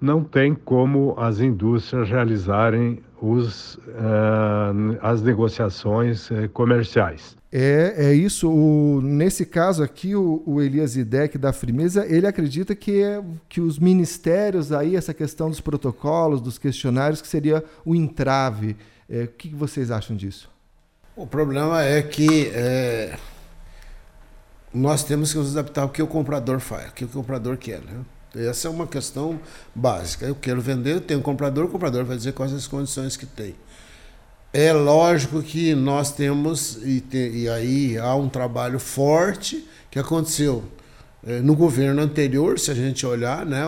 não 0.00 0.22
tem 0.22 0.54
como 0.54 1.14
as 1.16 1.40
indústrias 1.40 2.08
realizarem 2.08 3.00
os, 3.20 3.76
uh, 3.76 4.98
as 5.00 5.22
negociações 5.22 6.30
uh, 6.30 6.48
comerciais. 6.52 7.36
É, 7.50 7.94
é 8.08 8.12
isso. 8.12 8.50
O, 8.50 9.00
nesse 9.00 9.46
caso 9.46 9.82
aqui, 9.82 10.14
o, 10.14 10.42
o 10.44 10.60
Elias 10.60 10.96
Idec 10.96 11.38
da 11.38 11.52
Frimeza, 11.52 12.04
ele 12.06 12.26
acredita 12.26 12.74
que, 12.74 13.00
é, 13.00 13.22
que 13.48 13.60
os 13.60 13.78
ministérios 13.78 14.72
aí, 14.72 14.96
essa 14.96 15.14
questão 15.14 15.48
dos 15.48 15.60
protocolos, 15.60 16.40
dos 16.40 16.58
questionários, 16.58 17.22
que 17.22 17.28
seria 17.28 17.64
o 17.84 17.94
entrave. 17.94 18.76
É, 19.08 19.22
o 19.22 19.28
que 19.28 19.54
vocês 19.54 19.90
acham 19.90 20.16
disso? 20.16 20.50
O 21.16 21.26
problema 21.26 21.82
é 21.84 22.02
que 22.02 22.48
é, 22.48 23.16
nós 24.74 25.04
temos 25.04 25.32
que 25.32 25.38
nos 25.38 25.56
adaptar 25.56 25.82
ao 25.82 25.88
que 25.88 26.02
o 26.02 26.06
comprador 26.06 26.58
faz, 26.58 26.90
o 26.90 26.92
que 26.92 27.04
o 27.04 27.08
comprador 27.08 27.56
quer. 27.56 27.80
Né? 27.80 28.48
Essa 28.48 28.66
é 28.66 28.70
uma 28.70 28.86
questão 28.86 29.38
básica. 29.72 30.26
Eu 30.26 30.34
quero 30.34 30.60
vender, 30.60 30.94
eu 30.94 31.00
tenho 31.00 31.20
um 31.20 31.22
comprador, 31.22 31.66
o 31.66 31.68
comprador 31.68 32.04
vai 32.04 32.16
dizer 32.16 32.32
quais 32.32 32.52
as 32.52 32.66
condições 32.66 33.16
que 33.16 33.24
tem. 33.24 33.54
É 34.52 34.72
lógico 34.72 35.42
que 35.42 35.74
nós 35.74 36.12
temos, 36.12 36.78
e, 36.84 37.00
te, 37.00 37.30
e 37.30 37.48
aí 37.48 37.98
há 37.98 38.14
um 38.16 38.28
trabalho 38.28 38.78
forte 38.80 39.66
que 39.90 39.98
aconteceu 39.98 40.64
é, 41.24 41.40
no 41.40 41.54
governo 41.54 42.02
anterior, 42.02 42.58
se 42.58 42.70
a 42.70 42.74
gente 42.74 43.06
olhar, 43.06 43.46
né, 43.46 43.64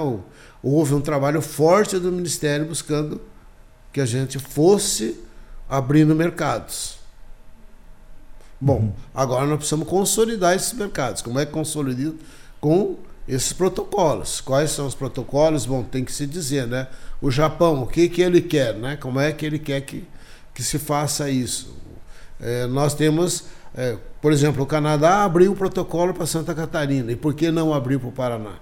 houve 0.63 0.95
um 0.95 1.01
trabalho 1.01 1.41
forte 1.41 1.99
do 1.99 2.11
Ministério 2.11 2.67
buscando 2.67 3.21
que 3.93 4.01
a 4.01 4.07
gente 4.07 4.39
fosse 4.39 5.21
abrindo 5.69 6.15
mercados. 6.15 6.99
Bom, 8.61 8.77
uhum. 8.79 8.93
agora 9.15 9.47
nós 9.47 9.59
precisamos 9.59 9.89
consolidar 9.89 10.55
esses 10.55 10.73
mercados. 10.73 11.23
Como 11.23 11.39
é 11.39 11.45
que 11.45 11.53
consolida? 11.53 12.15
Com 12.61 12.97
esses 13.29 13.53
protocolos. 13.53 14.41
Quais 14.41 14.71
são 14.71 14.87
os 14.87 14.95
protocolos? 14.95 15.67
Bom, 15.67 15.83
tem 15.83 16.05
que 16.05 16.13
se 16.13 16.27
dizer, 16.27 16.67
né? 16.67 16.89
O 17.21 17.31
Japão, 17.31 17.83
o 17.83 17.87
que, 17.87 18.09
que 18.09 18.23
ele 18.23 18.41
quer, 18.41 18.75
né? 18.75 18.97
Como 18.97 19.21
é 19.21 19.33
que 19.33 19.45
ele 19.45 19.59
quer 19.59 19.81
que, 19.83 20.07
que 20.55 20.63
se 20.63 20.79
faça 20.79 21.29
isso? 21.29 21.77
É, 22.41 22.67
nós 22.67 22.95
temos, 22.95 23.45
é, 23.75 23.97
por 24.21 24.33
exemplo, 24.33 24.63
o 24.63 24.67
Canadá 24.67 25.25
abriu 25.25 25.53
o 25.53 25.57
protocolo 25.57 26.15
para 26.15 26.27
Santa 26.27 26.55
Catarina. 26.55 27.13
E 27.13 27.17
por 27.17 27.35
que 27.35 27.51
não 27.51 27.75
abriu 27.75 27.99
para 27.99 28.09
o 28.09 28.13
Paraná? 28.13 28.55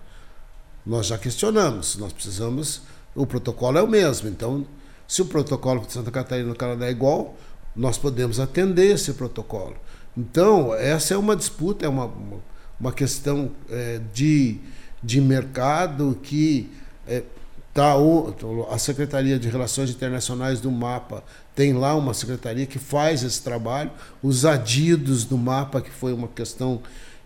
Nós 0.85 1.07
já 1.07 1.18
questionamos. 1.18 1.96
Nós 1.96 2.12
precisamos. 2.12 2.83
O 3.14 3.26
protocolo 3.26 3.78
é 3.78 3.83
o 3.83 3.87
mesmo. 3.87 4.28
Então, 4.28 4.66
se 5.07 5.22
o 5.22 5.26
protocolo 5.26 5.80
para 5.80 5.90
Santa 5.90 6.11
Catarina 6.11 6.48
no 6.48 6.57
Canadá 6.57 6.87
é 6.87 6.90
igual, 6.90 7.37
nós 7.74 7.98
podemos 7.98 8.40
atender 8.40 8.94
esse 8.94 9.12
protocolo. 9.14 9.76
Então, 10.16 10.74
essa 10.74 11.14
é 11.14 11.16
uma 11.16 11.34
disputa, 11.34 11.87
é 11.87 11.88
uma, 11.88 12.10
uma 12.78 12.92
questão 12.92 13.50
é, 13.68 14.00
de, 14.12 14.58
de 15.02 15.20
mercado 15.20 16.18
que 16.22 16.70
é, 17.06 17.22
tá 17.72 17.94
a 18.70 18.78
Secretaria 18.78 19.38
de 19.38 19.48
Relações 19.48 19.90
Internacionais 19.90 20.60
do 20.60 20.70
MAPA 20.70 21.24
tem 21.54 21.72
lá 21.72 21.94
uma 21.94 22.12
secretaria 22.12 22.66
que 22.66 22.78
faz 22.78 23.22
esse 23.22 23.40
trabalho, 23.42 23.90
os 24.22 24.44
adidos 24.44 25.24
do 25.24 25.38
MAPA, 25.38 25.80
que 25.80 25.90
foi 25.90 26.12
uma 26.12 26.28
questão 26.28 26.80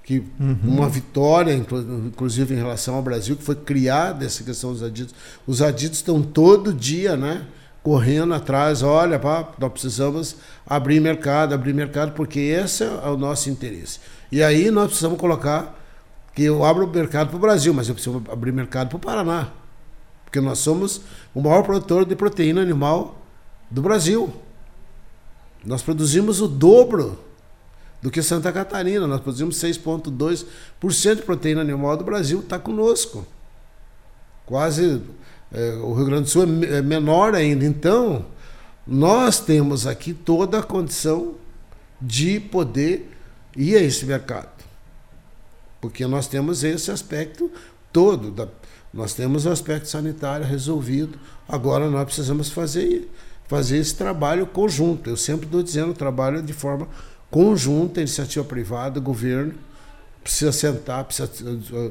que 0.04 0.22
uhum. 0.40 0.58
uma 0.64 0.88
vitória, 0.88 1.52
inclusive 1.52 2.54
em 2.54 2.56
relação 2.56 2.94
ao 2.94 3.02
Brasil, 3.02 3.36
que 3.36 3.42
foi 3.42 3.54
criada 3.54 4.24
essa 4.24 4.42
questão 4.42 4.72
dos 4.72 4.82
adidos. 4.82 5.14
Os 5.46 5.60
adidos 5.60 5.98
estão 5.98 6.22
todo 6.22 6.72
dia, 6.72 7.16
né? 7.16 7.46
Correndo 7.82 8.34
atrás, 8.34 8.82
olha, 8.82 9.18
pá, 9.18 9.48
nós 9.58 9.72
precisamos 9.72 10.36
abrir 10.66 11.00
mercado, 11.00 11.54
abrir 11.54 11.72
mercado, 11.72 12.12
porque 12.12 12.40
esse 12.40 12.84
é 12.84 13.08
o 13.08 13.16
nosso 13.16 13.48
interesse. 13.48 14.00
E 14.30 14.42
aí 14.42 14.70
nós 14.70 14.88
precisamos 14.88 15.18
colocar 15.18 15.78
que 16.34 16.44
eu 16.44 16.64
abro 16.64 16.86
mercado 16.86 17.28
para 17.28 17.36
o 17.36 17.40
Brasil, 17.40 17.72
mas 17.72 17.88
eu 17.88 17.94
preciso 17.94 18.22
abrir 18.30 18.52
mercado 18.52 18.88
para 18.88 18.96
o 18.96 19.00
Paraná. 19.00 19.48
Porque 20.24 20.40
nós 20.40 20.58
somos 20.58 21.00
o 21.34 21.40
maior 21.40 21.62
produtor 21.62 22.04
de 22.04 22.14
proteína 22.14 22.60
animal 22.60 23.22
do 23.70 23.80
Brasil. 23.80 24.32
Nós 25.64 25.82
produzimos 25.82 26.40
o 26.40 26.46
dobro 26.46 27.18
do 28.00 28.10
que 28.10 28.22
Santa 28.22 28.52
Catarina. 28.52 29.06
Nós 29.06 29.20
produzimos 29.20 29.56
6,2% 29.56 31.16
de 31.16 31.22
proteína 31.22 31.60
animal 31.60 31.96
do 31.96 32.04
Brasil, 32.04 32.40
está 32.40 32.58
conosco. 32.58 33.26
Quase 34.46 35.02
o 35.82 35.94
Rio 35.94 36.06
Grande 36.06 36.22
do 36.24 36.28
Sul 36.28 36.44
é, 36.44 36.78
é 36.78 36.82
menor 36.82 37.34
ainda. 37.34 37.64
Então, 37.64 38.26
nós 38.86 39.40
temos 39.40 39.86
aqui 39.86 40.12
toda 40.12 40.58
a 40.58 40.62
condição 40.62 41.34
de 42.00 42.38
poder 42.38 43.10
ir 43.56 43.76
a 43.76 43.82
esse 43.82 44.06
mercado. 44.06 44.64
Porque 45.80 46.06
nós 46.06 46.26
temos 46.26 46.64
esse 46.64 46.90
aspecto 46.90 47.50
todo. 47.92 48.30
Da, 48.30 48.48
nós 48.92 49.14
temos 49.14 49.46
o 49.46 49.50
aspecto 49.50 49.88
sanitário 49.88 50.46
resolvido. 50.46 51.18
Agora 51.48 51.88
nós 51.90 52.04
precisamos 52.04 52.50
fazer, 52.50 53.10
fazer 53.46 53.78
esse 53.78 53.94
trabalho 53.94 54.46
conjunto. 54.46 55.10
Eu 55.10 55.16
sempre 55.16 55.46
estou 55.46 55.62
dizendo 55.62 55.94
trabalho 55.94 56.42
de 56.42 56.52
forma 56.52 56.88
conjunta, 57.30 58.00
iniciativa 58.00 58.44
privada, 58.44 59.00
governo. 59.00 59.54
Precisa 60.22 60.52
sentar, 60.52 61.04
precisa 61.04 61.30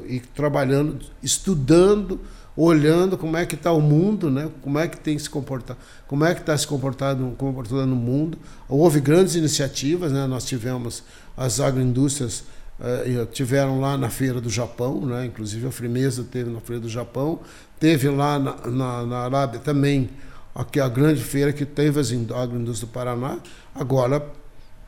ir 0.06 0.20
trabalhando, 0.34 0.98
estudando 1.22 2.20
olhando 2.60 3.16
como 3.16 3.36
é 3.36 3.46
que 3.46 3.54
está 3.54 3.70
o 3.70 3.80
mundo, 3.80 4.28
né? 4.28 4.50
como 4.62 4.80
é 4.80 4.88
que 4.88 4.98
tem 4.98 5.16
se 5.16 5.30
comportado, 5.30 5.78
como 6.08 6.24
é 6.24 6.34
que 6.34 6.40
está 6.40 6.58
se 6.58 6.66
comportando, 6.66 7.32
comportando 7.38 7.86
no 7.86 7.94
mundo. 7.94 8.36
Houve 8.68 9.00
grandes 9.00 9.36
iniciativas, 9.36 10.10
né? 10.10 10.26
nós 10.26 10.44
tivemos 10.44 11.04
as 11.36 11.60
agroindústrias 11.60 12.42
uh, 12.80 13.26
tiveram 13.26 13.80
lá 13.80 13.96
na 13.96 14.10
feira 14.10 14.40
do 14.40 14.50
Japão, 14.50 15.06
né? 15.06 15.26
inclusive 15.26 15.68
a 15.68 15.70
Frimeza 15.70 16.24
teve 16.24 16.50
na 16.50 16.58
feira 16.58 16.82
do 16.82 16.88
Japão, 16.88 17.38
teve 17.78 18.08
lá 18.08 18.40
na, 18.40 18.56
na, 18.66 19.06
na 19.06 19.18
Arábia 19.18 19.60
também 19.60 20.10
aqui 20.52 20.80
a 20.80 20.88
grande 20.88 21.22
feira 21.22 21.52
que 21.52 21.64
teve 21.64 22.00
as 22.00 22.10
agroindústrias 22.10 22.80
do 22.80 22.88
Paraná. 22.88 23.38
Agora, 23.72 24.20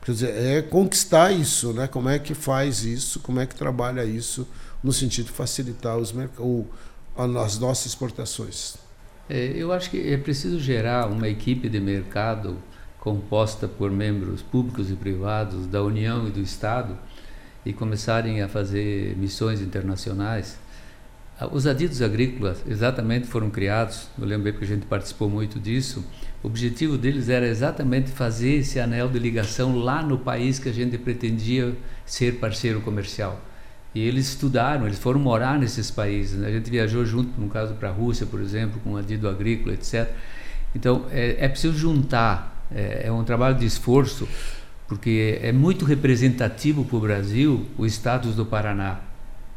quer 0.03 0.11
dizer, 0.11 0.35
é 0.35 0.61
conquistar 0.61 1.31
isso, 1.31 1.71
né? 1.71 1.87
Como 1.87 2.09
é 2.09 2.19
que 2.19 2.33
faz 2.33 2.83
isso? 2.83 3.21
Como 3.21 3.39
é 3.39 3.45
que 3.45 3.55
trabalha 3.55 4.03
isso 4.03 4.45
no 4.83 4.91
sentido 4.91 5.27
de 5.27 5.31
facilitar 5.31 5.97
os 5.97 6.11
mercados 6.11 6.65
as 7.15 7.59
nossas 7.59 7.87
exportações? 7.87 8.75
É, 9.29 9.53
eu 9.55 9.71
acho 9.71 9.89
que 9.89 10.11
é 10.11 10.17
preciso 10.17 10.59
gerar 10.59 11.07
uma 11.07 11.27
equipe 11.27 11.69
de 11.69 11.79
mercado 11.79 12.57
composta 12.99 13.67
por 13.67 13.89
membros 13.89 14.41
públicos 14.41 14.91
e 14.91 14.93
privados 14.93 15.65
da 15.65 15.81
União 15.81 16.27
e 16.27 16.31
do 16.31 16.41
Estado 16.41 16.97
e 17.65 17.73
começarem 17.73 18.41
a 18.41 18.47
fazer 18.47 19.15
missões 19.17 19.61
internacionais. 19.61 20.57
Ah, 21.39 21.47
os 21.51 21.65
adidos 21.65 22.01
agrícolas 22.01 22.63
exatamente 22.67 23.25
foram 23.25 23.49
criados, 23.49 24.07
eu 24.19 24.25
lembro 24.25 24.51
porque 24.51 24.65
a 24.65 24.67
gente 24.67 24.85
participou 24.85 25.29
muito 25.29 25.59
disso. 25.59 26.05
O 26.43 26.47
objetivo 26.47 26.97
deles 26.97 27.29
era 27.29 27.47
exatamente 27.47 28.11
fazer 28.11 28.57
esse 28.57 28.79
anel 28.79 29.09
de 29.09 29.17
ligação 29.17 29.75
lá 29.77 30.03
no 30.03 30.19
país 30.19 30.59
que 30.59 30.69
a 30.69 30.73
gente 30.73 30.97
pretendia 30.97 31.75
ser 32.05 32.39
parceiro 32.39 32.81
comercial. 32.81 33.39
E 33.93 33.99
eles 33.99 34.29
estudaram, 34.29 34.85
eles 34.85 34.99
foram 34.99 35.19
morar 35.19 35.59
nesses 35.59 35.91
países. 35.91 36.39
Né? 36.39 36.47
A 36.47 36.51
gente 36.51 36.69
viajou 36.69 37.05
junto, 37.05 37.39
no 37.39 37.49
caso, 37.49 37.73
para 37.73 37.89
a 37.89 37.91
Rússia, 37.91 38.25
por 38.25 38.39
exemplo, 38.39 38.79
com 38.83 38.93
o 38.93 38.97
adido 38.97 39.27
agrícola, 39.27 39.73
etc. 39.73 40.09
Então, 40.73 41.05
é, 41.11 41.37
é 41.39 41.47
preciso 41.49 41.77
juntar, 41.77 42.65
é, 42.73 43.07
é, 43.07 43.11
um 43.11 43.23
trabalho 43.23 43.55
de 43.57 43.65
esforço, 43.65 44.27
porque 44.87 45.39
é 45.41 45.51
muito 45.51 45.83
representativo 45.83 46.85
para 46.85 46.97
o 46.97 46.99
Brasil 46.99 47.65
o 47.77 47.85
status 47.85 48.35
do 48.35 48.45
Paraná. 48.45 48.99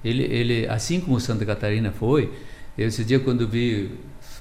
Ele, 0.05 0.25
ele, 0.25 0.67
assim 0.69 1.01
como 1.01 1.19
Santa 1.21 1.47
Catarina 1.47 1.93
foi, 1.93 2.31
Esse 2.77 3.05
dia, 3.05 3.21
quando 3.21 3.47
vi 3.47 3.93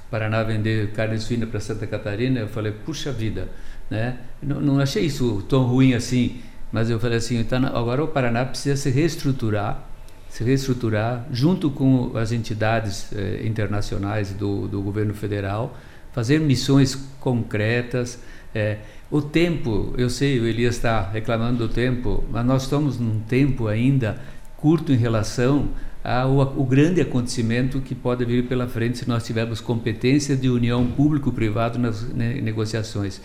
Paraná 0.09 0.43
vender 0.43 0.91
carne 0.91 1.19
suína 1.19 1.47
para 1.47 1.59
Santa 1.59 1.87
Catarina, 1.87 2.39
eu 2.39 2.47
falei, 2.47 2.71
puxa 2.71 3.11
vida, 3.11 3.47
né? 3.89 4.17
Não, 4.41 4.61
não, 4.61 4.79
achei 4.79 5.05
isso 5.05 5.43
tão 5.49 5.63
ruim 5.63 5.93
assim, 5.93 6.39
mas 6.73 6.89
eu 6.89 6.99
falei 6.99 7.19
assim, 7.19 7.37
então, 7.37 7.63
agora 7.67 8.03
o 8.03 8.07
Paraná 8.07 8.43
precisa 8.43 8.75
se 8.75 8.89
reestruturar, 8.89 9.87
se 10.27 10.43
reestruturar 10.43 11.23
junto 11.31 11.69
com 11.69 12.17
as 12.17 12.31
entidades 12.31 13.13
eh, 13.13 13.43
internacionais 13.45 14.33
do, 14.33 14.67
do 14.67 14.81
governo 14.81 15.13
federal, 15.13 15.77
fazer 16.11 16.39
missões 16.39 16.95
concretas. 17.19 18.17
Eh, 18.55 18.79
o 19.11 19.21
tempo, 19.21 19.93
eu 19.99 20.09
sei, 20.09 20.39
o 20.39 20.47
Elias 20.47 20.75
está 20.75 21.07
reclamando 21.11 21.67
do 21.67 21.71
tempo, 21.71 22.23
mas 22.31 22.43
nós 22.43 22.63
estamos 22.63 22.97
num 22.97 23.19
tempo 23.19 23.67
ainda 23.67 24.19
curto 24.57 24.91
em 24.91 24.97
relação 24.97 25.69
ao, 26.03 26.65
grande 26.65 27.01
acontecimento 27.01 27.79
que 27.81 27.93
pode 27.93 28.25
vir 28.25 28.47
pela 28.47 28.67
frente 28.67 28.97
se 28.97 29.07
nós 29.07 29.23
tivermos 29.23 29.61
competência 29.61 30.35
de 30.35 30.49
união 30.49 30.87
público-privado 30.87 31.77
nas 31.77 32.01
né, 32.01 32.41
negociações. 32.41 33.21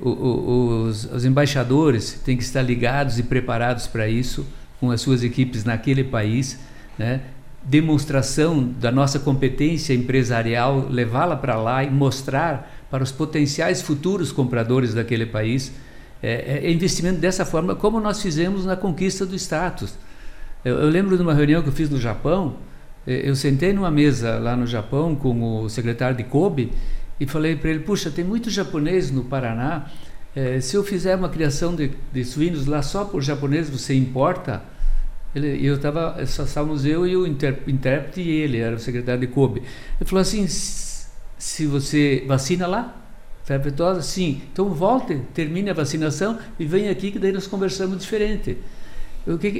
Os, 0.00 1.04
os 1.04 1.24
embaixadores 1.24 2.20
têm 2.24 2.36
que 2.36 2.42
estar 2.42 2.62
ligados 2.62 3.18
e 3.18 3.22
preparados 3.22 3.86
para 3.86 4.08
isso, 4.08 4.46
com 4.80 4.90
as 4.90 5.00
suas 5.00 5.24
equipes 5.24 5.64
naquele 5.64 6.04
país, 6.04 6.58
né? 6.96 7.20
demonstração 7.64 8.62
da 8.62 8.92
nossa 8.92 9.18
competência 9.18 9.92
empresarial, 9.92 10.86
levá-la 10.88 11.36
para 11.36 11.56
lá 11.56 11.82
e 11.82 11.90
mostrar 11.90 12.86
para 12.88 13.02
os 13.02 13.10
potenciais 13.10 13.82
futuros 13.82 14.30
compradores 14.30 14.94
daquele 14.94 15.26
país 15.26 15.72
é, 16.22 16.60
é 16.64 16.72
investimento 16.72 17.18
dessa 17.20 17.44
forma, 17.44 17.74
como 17.74 18.00
nós 18.00 18.20
fizemos 18.20 18.64
na 18.64 18.76
conquista 18.76 19.24
do 19.24 19.36
status. 19.36 19.94
Eu, 20.64 20.78
eu, 20.78 20.88
lembro 20.88 21.16
de 21.16 21.22
uma 21.22 21.34
reunião 21.34 21.62
que 21.62 21.68
eu 21.68 21.72
fiz 21.72 21.88
no 21.88 21.98
Japão. 21.98 22.56
Eu 23.06 23.34
sentei 23.34 23.72
numa 23.72 23.90
mesa 23.90 24.38
lá 24.38 24.54
no 24.56 24.66
Japão 24.66 25.14
com 25.14 25.62
o 25.62 25.68
secretário 25.70 26.16
de 26.16 26.24
Kobe 26.24 26.72
e 27.20 27.26
falei 27.26 27.56
para 27.56 27.70
ele: 27.70 27.80
Puxa, 27.80 28.10
tem 28.10 28.24
muito 28.24 28.50
japonês 28.50 29.10
no 29.10 29.24
Paraná. 29.24 29.86
É, 30.34 30.60
se 30.60 30.76
eu 30.76 30.84
fizer 30.84 31.16
uma 31.16 31.28
criação 31.28 31.74
de, 31.74 31.92
de 32.12 32.24
suínos 32.24 32.66
lá 32.66 32.82
só 32.82 33.04
por 33.04 33.22
japonês, 33.22 33.68
você 33.68 33.94
importa? 33.94 34.62
Ele, 35.34 35.66
eu 35.66 35.76
estava, 35.76 36.24
só 36.26 36.44
estávamos 36.44 36.84
eu 36.84 37.06
e 37.06 37.16
o 37.16 37.26
intérprete 37.26 38.20
e 38.20 38.30
ele, 38.30 38.58
era 38.58 38.76
o 38.76 38.78
secretário 38.78 39.20
de 39.20 39.26
Kobe. 39.26 39.60
Ele 40.00 40.08
falou 40.08 40.22
assim: 40.22 40.46
se 40.46 41.66
você 41.66 42.24
vacina 42.26 42.66
lá, 42.66 42.96
febre 43.44 43.70
aftosa, 43.70 44.02
sim. 44.02 44.42
Então 44.52 44.68
volte, 44.68 45.20
termine 45.34 45.70
a 45.70 45.74
vacinação 45.74 46.38
e 46.58 46.64
venha 46.64 46.90
aqui 46.90 47.10
que 47.10 47.18
daí 47.18 47.32
nós 47.32 47.46
conversamos 47.46 47.98
diferente. 47.98 48.58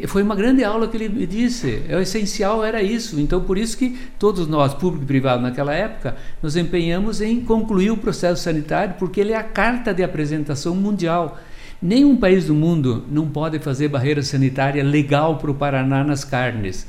Foi 0.06 0.22
uma 0.22 0.34
grande 0.34 0.64
aula 0.64 0.88
que 0.88 0.96
ele 0.96 1.08
me 1.08 1.26
disse. 1.26 1.82
O 1.90 1.98
essencial 1.98 2.64
era 2.64 2.82
isso. 2.82 3.20
Então, 3.20 3.42
por 3.42 3.58
isso 3.58 3.76
que 3.76 3.98
todos 4.18 4.46
nós, 4.46 4.72
público 4.72 5.04
e 5.04 5.06
privado, 5.06 5.42
naquela 5.42 5.74
época, 5.74 6.16
nos 6.42 6.56
empenhamos 6.56 7.20
em 7.20 7.40
concluir 7.40 7.90
o 7.90 7.96
processo 7.96 8.42
sanitário, 8.42 8.94
porque 8.98 9.20
ele 9.20 9.32
é 9.32 9.36
a 9.36 9.42
carta 9.42 9.92
de 9.92 10.02
apresentação 10.02 10.74
mundial. 10.74 11.38
Nenhum 11.82 12.16
país 12.16 12.46
do 12.46 12.54
mundo 12.54 13.04
não 13.10 13.28
pode 13.28 13.58
fazer 13.58 13.88
barreira 13.88 14.22
sanitária 14.22 14.82
legal 14.82 15.36
para 15.36 15.50
o 15.50 15.54
Paraná 15.54 16.02
nas 16.02 16.24
carnes. 16.24 16.86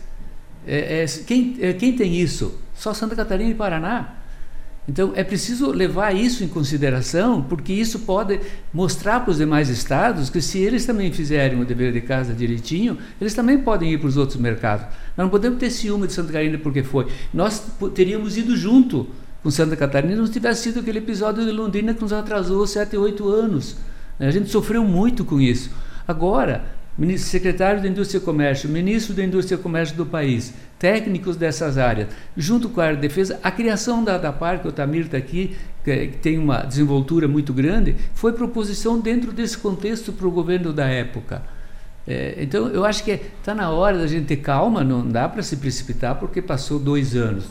É, 0.65 1.03
é, 1.03 1.05
quem, 1.25 1.57
é, 1.59 1.73
quem 1.73 1.93
tem 1.93 2.15
isso? 2.15 2.59
Só 2.73 2.93
Santa 2.93 3.15
Catarina 3.15 3.51
e 3.51 3.55
Paraná. 3.55 4.18
Então 4.87 5.13
é 5.15 5.23
preciso 5.23 5.71
levar 5.71 6.15
isso 6.15 6.43
em 6.43 6.47
consideração, 6.47 7.43
porque 7.43 7.71
isso 7.71 7.99
pode 7.99 8.39
mostrar 8.73 9.19
para 9.19 9.31
os 9.31 9.37
demais 9.37 9.69
estados 9.69 10.29
que 10.29 10.41
se 10.41 10.57
eles 10.59 10.85
também 10.85 11.11
fizerem 11.11 11.61
o 11.61 11.65
dever 11.65 11.93
de 11.93 12.01
casa 12.01 12.33
direitinho, 12.33 12.97
eles 13.21 13.33
também 13.33 13.59
podem 13.59 13.93
ir 13.93 13.99
para 13.99 14.07
os 14.07 14.17
outros 14.17 14.39
mercados. 14.39 14.85
Nós 15.15 15.25
não 15.25 15.29
podemos 15.29 15.59
ter 15.59 15.69
ciúme 15.69 16.07
de 16.07 16.13
Santa 16.13 16.29
Catarina 16.29 16.57
porque 16.57 16.81
foi. 16.81 17.07
Nós 17.33 17.63
teríamos 17.93 18.37
ido 18.37 18.57
junto 18.57 19.07
com 19.43 19.51
Santa 19.51 19.75
Catarina 19.75 20.13
se 20.13 20.19
não 20.19 20.27
tivesse 20.27 20.63
sido 20.63 20.79
aquele 20.79 20.99
episódio 20.99 21.45
de 21.45 21.51
Londrina 21.51 21.93
que 21.93 22.01
nos 22.01 22.11
atrasou 22.11 22.65
sete, 22.65 22.97
oito 22.97 23.29
anos. 23.29 23.77
A 24.19 24.31
gente 24.31 24.49
sofreu 24.49 24.83
muito 24.83 25.23
com 25.23 25.39
isso. 25.39 25.69
Agora, 26.07 26.65
secretário 27.17 27.81
da 27.81 27.87
Indústria 27.87 28.19
e 28.19 28.21
Comércio, 28.21 28.69
ministro 28.69 29.15
da 29.15 29.23
Indústria 29.23 29.55
e 29.55 29.59
Comércio 29.59 29.95
do 29.95 30.05
país, 30.05 30.53
técnicos 30.77 31.35
dessas 31.35 31.77
áreas, 31.77 32.09
junto 32.35 32.69
com 32.69 32.81
a 32.81 32.85
área 32.85 32.95
de 32.95 33.01
defesa, 33.01 33.39
a 33.41 33.51
criação 33.51 34.03
da 34.03 34.15
ADAPAR, 34.15 34.61
que 34.61 34.67
o 34.67 34.71
Tamir 34.71 35.05
está 35.05 35.17
aqui, 35.17 35.55
que, 35.83 36.07
tem 36.21 36.37
uma 36.37 36.63
desenvoltura 36.63 37.27
muito 37.27 37.53
grande, 37.53 37.95
foi 38.13 38.33
proposição 38.33 38.99
dentro 38.99 39.31
desse 39.31 39.57
contexto 39.57 40.11
para 40.11 40.27
o 40.27 40.31
governo 40.31 40.73
da 40.73 40.87
época. 40.87 41.41
É, 42.07 42.35
então, 42.39 42.67
eu 42.69 42.83
acho 42.83 43.03
que 43.03 43.11
está 43.11 43.53
na 43.53 43.69
hora 43.69 43.97
da 43.97 44.07
gente 44.07 44.25
ter 44.25 44.37
calma, 44.37 44.83
não 44.83 45.07
dá 45.07 45.29
para 45.29 45.43
se 45.43 45.57
precipitar 45.57 46.15
porque 46.15 46.41
passou 46.41 46.79
dois 46.79 47.15
anos. 47.15 47.45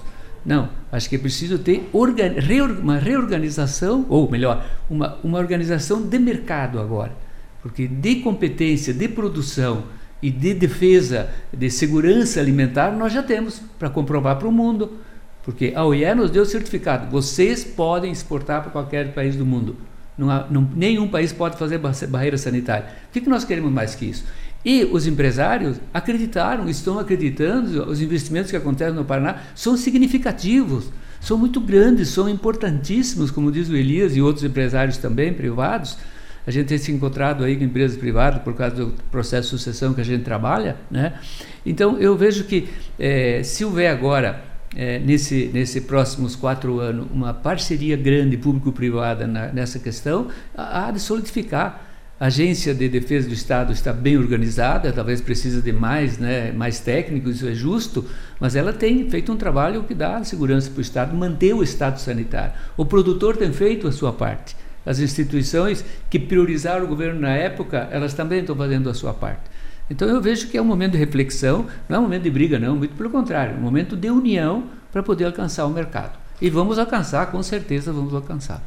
Não, 0.45 0.69
acho 0.91 1.09
que 1.09 1.17
é 1.17 1.19
preciso 1.19 1.59
ter 1.59 1.89
uma 1.93 2.97
reorganização, 2.97 4.07
ou 4.09 4.31
melhor, 4.31 4.65
uma, 4.89 5.19
uma 5.23 5.39
organização 5.39 6.03
de 6.03 6.19
mercado 6.19 6.81
agora. 6.81 7.28
Porque 7.68 7.87
de 7.87 8.16
competência, 8.16 8.94
de 8.94 9.07
produção, 9.09 9.85
e 10.22 10.31
de 10.31 10.54
defesa, 10.54 11.31
de 11.52 11.70
segurança 11.70 12.40
alimentar, 12.40 12.90
nós 12.90 13.12
já 13.12 13.22
temos 13.22 13.61
para 13.78 13.88
comprovar 13.88 14.37
para 14.37 14.48
o 14.48 14.52
mundo. 14.52 14.98
Porque 15.44 15.72
a 15.74 15.85
OIE 15.85 16.14
nos 16.14 16.31
deu 16.31 16.44
certificado. 16.44 17.11
Vocês 17.11 17.64
podem 17.64 18.11
exportar 18.11 18.62
para 18.62 18.70
qualquer 18.70 19.14
país 19.14 19.37
do 19.37 19.46
mundo. 19.46 19.76
Não 20.16 20.31
há, 20.31 20.46
não, 20.50 20.68
nenhum 20.74 21.09
país 21.09 21.33
pode 21.33 21.57
fazer 21.57 21.78
barreira 21.78 22.37
sanitária. 22.37 22.87
O 23.09 23.12
que, 23.12 23.20
que 23.20 23.31
nós 23.31 23.44
queremos 23.44 23.72
mais 23.72 23.94
que 23.94 24.07
isso? 24.07 24.24
E 24.64 24.85
os 24.85 25.07
empresários 25.07 25.81
acreditaram, 25.94 26.68
estão 26.68 26.98
acreditando, 26.98 27.88
os 27.88 28.02
investimentos 28.02 28.50
que 28.50 28.57
acontecem 28.57 28.94
no 28.94 29.04
Paraná 29.04 29.42
são 29.54 29.76
significativos, 29.76 30.90
são 31.20 31.38
muito 31.38 31.61
grandes, 31.61 32.09
são 32.09 32.28
importantíssimos, 32.28 33.31
como 33.31 33.52
diz 33.52 33.68
o 33.68 33.76
Elias 33.76 34.16
e 34.16 34.20
outros 34.20 34.44
empresários 34.44 34.98
também 34.98 35.33
privados 35.33 35.96
a 36.49 36.51
gente 36.51 36.69
tem 36.69 36.79
se 36.79 36.91
encontrado 36.91 37.45
aí 37.45 37.59
com 37.59 37.65
empresas 37.65 37.99
privadas 37.99 38.41
por 38.41 38.55
causa 38.55 38.75
do 38.77 38.95
processo 39.11 39.43
de 39.43 39.49
sucessão 39.51 39.93
que 39.93 40.01
a 40.01 40.05
gente 40.05 40.25
trabalha, 40.25 40.79
né? 40.91 41.21
Então 41.65 41.99
eu 41.99 42.17
vejo 42.17 42.45
que 42.45 42.71
é, 42.99 43.43
se 43.43 43.67
houver 43.67 43.91
agora 43.91 44.43
é, 44.75 44.99
nesse 44.99 45.51
nesse 45.53 45.83
próximos 45.83 46.35
quatro 46.35 46.81
anos 46.81 47.07
uma 47.13 47.35
parceria 47.35 47.99
grande 47.99 48.39
público-privada 48.39 49.27
nessa 49.27 49.79
questão, 49.79 50.29
há 50.57 50.91
de 50.91 51.01
solidificar. 51.01 51.85
A 52.19 52.27
agência 52.27 52.75
de 52.75 52.89
defesa 52.89 53.29
do 53.29 53.35
Estado 53.35 53.71
está 53.71 53.93
bem 53.93 54.17
organizada, 54.17 54.91
talvez 54.91 55.21
precisa 55.21 55.61
de 55.61 55.71
mais, 55.71 56.19
né, 56.19 56.51
mais 56.51 56.81
técnicos, 56.81 57.37
isso 57.37 57.47
é 57.47 57.55
justo, 57.55 58.07
mas 58.41 58.57
ela 58.57 58.73
tem 58.73 59.09
feito 59.09 59.31
um 59.31 59.37
trabalho 59.37 59.85
que 59.85 59.95
dá 59.95 60.25
segurança 60.25 60.69
para 60.69 60.79
o 60.79 60.83
Estado, 60.83 61.15
manter 61.15 61.55
o 61.55 61.63
Estado 61.63 62.01
sanitário. 62.01 62.55
O 62.77 62.85
produtor 62.85 63.37
tem 63.37 63.53
feito 63.53 63.87
a 63.87 63.93
sua 63.93 64.13
parte 64.13 64.57
as 64.88 65.01
instituições 65.01 65.85
que 66.09 66.18
priorizaram 66.18 66.87
o 66.87 66.88
governo 66.88 67.20
na 67.20 67.35
época, 67.35 67.87
elas 67.90 68.14
também 68.14 68.40
estão 68.40 68.57
fazendo 68.57 68.88
a 68.88 68.94
sua 68.94 69.12
parte. 69.12 69.42
Então 69.90 70.09
eu 70.09 70.18
vejo 70.18 70.48
que 70.48 70.57
é 70.57 70.62
um 70.62 70.64
momento 70.64 70.92
de 70.92 70.98
reflexão, 70.98 71.66
não 71.87 71.96
é 71.96 71.98
um 71.98 72.03
momento 72.05 72.22
de 72.22 72.31
briga, 72.31 72.59
não, 72.59 72.74
muito 72.74 72.94
pelo 72.94 73.11
contrário, 73.11 73.55
é 73.55 73.59
um 73.59 73.61
momento 73.61 73.94
de 73.94 74.09
união 74.09 74.64
para 74.90 75.03
poder 75.03 75.27
alcançar 75.27 75.66
o 75.66 75.70
mercado. 75.70 76.18
E 76.40 76.48
vamos 76.48 76.79
alcançar, 76.79 77.31
com 77.31 77.42
certeza 77.42 77.92
vamos 77.92 78.14
alcançar. 78.14 78.62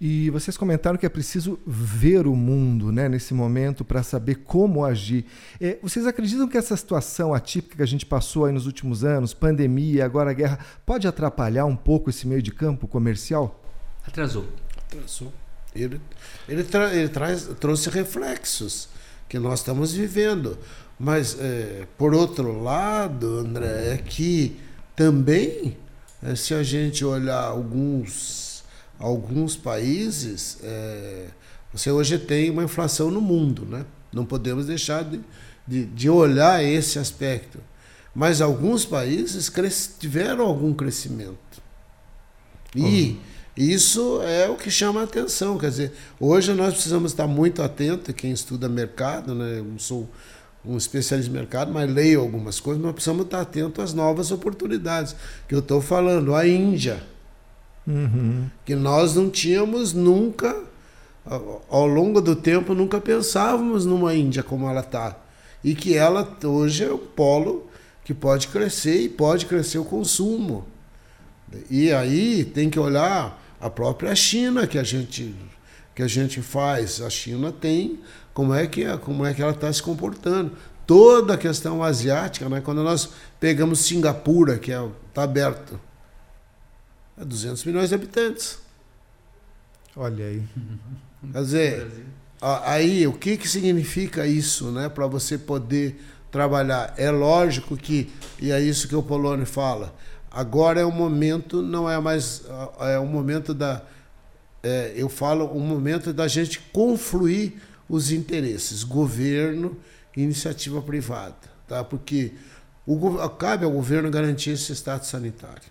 E 0.00 0.30
vocês 0.30 0.56
comentaram 0.56 0.96
que 0.96 1.04
é 1.04 1.08
preciso 1.08 1.58
ver 1.66 2.26
o 2.26 2.34
mundo 2.34 2.90
né, 2.90 3.06
nesse 3.06 3.34
momento 3.34 3.84
para 3.84 4.02
saber 4.02 4.36
como 4.36 4.84
agir. 4.86 5.26
É, 5.60 5.76
vocês 5.82 6.06
acreditam 6.06 6.48
que 6.48 6.56
essa 6.56 6.76
situação 6.76 7.34
atípica 7.34 7.76
que 7.76 7.82
a 7.82 7.86
gente 7.86 8.06
passou 8.06 8.46
aí 8.46 8.52
nos 8.52 8.64
últimos 8.64 9.04
anos, 9.04 9.34
pandemia, 9.34 10.04
agora 10.04 10.30
a 10.30 10.34
guerra, 10.34 10.60
pode 10.86 11.06
atrapalhar 11.06 11.66
um 11.66 11.76
pouco 11.76 12.08
esse 12.08 12.26
meio 12.26 12.40
de 12.40 12.52
campo 12.52 12.88
comercial? 12.88 13.62
Atrasou. 14.06 14.46
Atrasou. 14.86 15.30
Ele, 15.74 16.00
ele, 16.48 16.64
tra, 16.64 16.94
ele 16.94 17.08
traz, 17.08 17.48
trouxe 17.60 17.90
reflexos 17.90 18.88
que 19.28 19.38
nós 19.38 19.60
estamos 19.60 19.92
vivendo. 19.92 20.58
Mas, 20.98 21.36
é, 21.38 21.86
por 21.96 22.14
outro 22.14 22.60
lado, 22.62 23.38
André, 23.38 23.94
é 23.94 23.96
que 23.98 24.56
também, 24.96 25.76
é, 26.22 26.34
se 26.34 26.54
a 26.54 26.62
gente 26.62 27.04
olhar 27.04 27.44
alguns, 27.44 28.64
alguns 28.98 29.54
países, 29.54 30.58
é, 30.62 31.26
você 31.72 31.90
hoje 31.90 32.18
tem 32.18 32.50
uma 32.50 32.64
inflação 32.64 33.10
no 33.10 33.20
mundo, 33.20 33.64
né? 33.64 33.84
Não 34.12 34.24
podemos 34.24 34.66
deixar 34.66 35.04
de, 35.04 35.20
de, 35.66 35.84
de 35.84 36.10
olhar 36.10 36.64
esse 36.64 36.98
aspecto. 36.98 37.60
Mas 38.14 38.40
alguns 38.40 38.84
países 38.84 39.52
tiveram 40.00 40.44
algum 40.46 40.72
crescimento. 40.72 41.62
E. 42.74 42.82
Uhum 42.82 43.37
isso 43.58 44.22
é 44.22 44.48
o 44.48 44.54
que 44.54 44.70
chama 44.70 45.00
a 45.00 45.04
atenção. 45.04 45.58
Quer 45.58 45.70
dizer, 45.70 45.92
hoje 46.20 46.52
nós 46.52 46.74
precisamos 46.74 47.10
estar 47.10 47.26
muito 47.26 47.60
atentos, 47.60 48.14
quem 48.14 48.30
estuda 48.30 48.68
mercado, 48.68 49.34
né? 49.34 49.58
eu 49.58 49.64
não 49.64 49.80
sou 49.80 50.08
um 50.64 50.76
especialista 50.76 51.28
em 51.28 51.34
mercado, 51.34 51.72
mas 51.72 51.92
leio 51.92 52.20
algumas 52.20 52.60
coisas, 52.60 52.80
nós 52.80 52.92
precisamos 52.92 53.24
estar 53.24 53.40
atentos 53.40 53.82
às 53.82 53.92
novas 53.92 54.30
oportunidades. 54.30 55.16
Que 55.48 55.56
eu 55.56 55.58
estou 55.58 55.80
falando, 55.80 56.36
a 56.36 56.46
Índia. 56.46 57.02
Uhum. 57.84 58.46
Que 58.64 58.76
nós 58.76 59.16
não 59.16 59.28
tínhamos 59.28 59.92
nunca, 59.92 60.54
ao 61.68 61.86
longo 61.86 62.20
do 62.20 62.36
tempo, 62.36 62.74
nunca 62.74 63.00
pensávamos 63.00 63.84
numa 63.84 64.14
Índia 64.14 64.44
como 64.44 64.68
ela 64.68 64.80
está. 64.80 65.16
E 65.64 65.74
que 65.74 65.96
ela 65.96 66.36
hoje 66.44 66.84
é 66.84 66.90
o 66.92 66.98
polo 66.98 67.66
que 68.04 68.14
pode 68.14 68.46
crescer 68.46 69.00
e 69.00 69.08
pode 69.08 69.46
crescer 69.46 69.78
o 69.78 69.84
consumo. 69.84 70.64
E 71.70 71.92
aí 71.92 72.44
tem 72.44 72.70
que 72.70 72.78
olhar 72.78 73.37
a 73.60 73.68
própria 73.68 74.14
China 74.14 74.66
que 74.66 74.78
a 74.78 74.82
gente 74.82 75.34
que 75.94 76.02
a 76.02 76.06
gente 76.06 76.40
faz. 76.40 77.00
A 77.00 77.10
China 77.10 77.50
tem 77.50 77.98
como 78.32 78.54
é 78.54 78.66
que 78.66 78.84
como 78.98 79.26
é 79.26 79.34
que 79.34 79.42
ela 79.42 79.52
está 79.52 79.72
se 79.72 79.82
comportando. 79.82 80.52
Toda 80.86 81.34
a 81.34 81.38
questão 81.38 81.82
asiática, 81.82 82.48
né? 82.48 82.60
Quando 82.60 82.82
nós 82.82 83.10
pegamos 83.38 83.80
Singapura, 83.80 84.58
que 84.58 84.70
está 84.70 84.84
é, 84.84 84.90
tá 85.12 85.22
aberto, 85.22 85.78
é 87.20 87.24
200 87.24 87.64
milhões 87.64 87.88
de 87.90 87.94
habitantes. 87.94 88.58
Olha 89.94 90.24
aí. 90.24 90.42
Quer 91.32 91.42
dizer, 91.42 91.90
aí 92.40 93.06
o 93.06 93.12
que, 93.12 93.36
que 93.36 93.48
significa 93.48 94.26
isso, 94.26 94.70
né? 94.70 94.88
Para 94.88 95.06
você 95.06 95.36
poder 95.36 96.00
trabalhar. 96.30 96.94
É 96.96 97.10
lógico 97.10 97.76
que, 97.76 98.10
e 98.40 98.50
é 98.50 98.60
isso 98.60 98.86
que 98.88 98.94
o 98.94 99.02
Polônio 99.02 99.46
fala, 99.46 99.94
agora 100.38 100.80
é 100.80 100.84
o 100.84 100.92
momento, 100.92 101.60
não 101.60 101.90
é 101.90 101.98
mais. 101.98 102.44
É 102.80 102.96
o 102.96 103.06
momento 103.06 103.52
da. 103.52 103.82
É, 104.62 104.92
eu 104.96 105.08
falo, 105.08 105.46
o 105.46 105.58
momento 105.58 106.12
da 106.12 106.28
gente 106.28 106.60
confluir 106.72 107.54
os 107.88 108.12
interesses, 108.12 108.84
governo 108.84 109.76
e 110.16 110.22
iniciativa 110.22 110.80
privada. 110.80 111.34
Tá? 111.66 111.82
Porque 111.82 112.34
o, 112.86 113.28
cabe 113.30 113.64
ao 113.64 113.70
governo 113.72 114.10
garantir 114.10 114.50
esse 114.50 114.72
status 114.72 115.08
sanitário. 115.08 115.70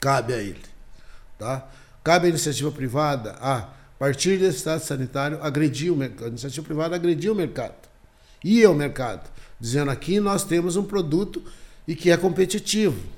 Cabe 0.00 0.32
a 0.32 0.38
ele. 0.38 0.62
Tá? 1.38 1.68
Cabe 2.02 2.26
à 2.26 2.28
iniciativa 2.30 2.70
privada 2.70 3.36
a, 3.38 3.58
a 3.58 3.68
partir 3.98 4.38
desse 4.38 4.58
estado 4.58 4.80
sanitário, 4.80 5.42
agredir 5.42 5.92
o 5.92 5.96
mercado. 5.96 6.24
A 6.24 6.28
iniciativa 6.28 6.64
privada 6.64 6.96
agredir 6.96 7.30
o 7.30 7.34
mercado. 7.34 7.74
Ir 8.42 8.64
ao 8.64 8.74
mercado, 8.74 9.28
dizendo 9.60 9.90
aqui 9.90 10.20
nós 10.20 10.44
temos 10.44 10.76
um 10.76 10.84
produto 10.84 11.42
e 11.86 11.94
que 11.94 12.10
é 12.10 12.16
competitivo. 12.16 13.15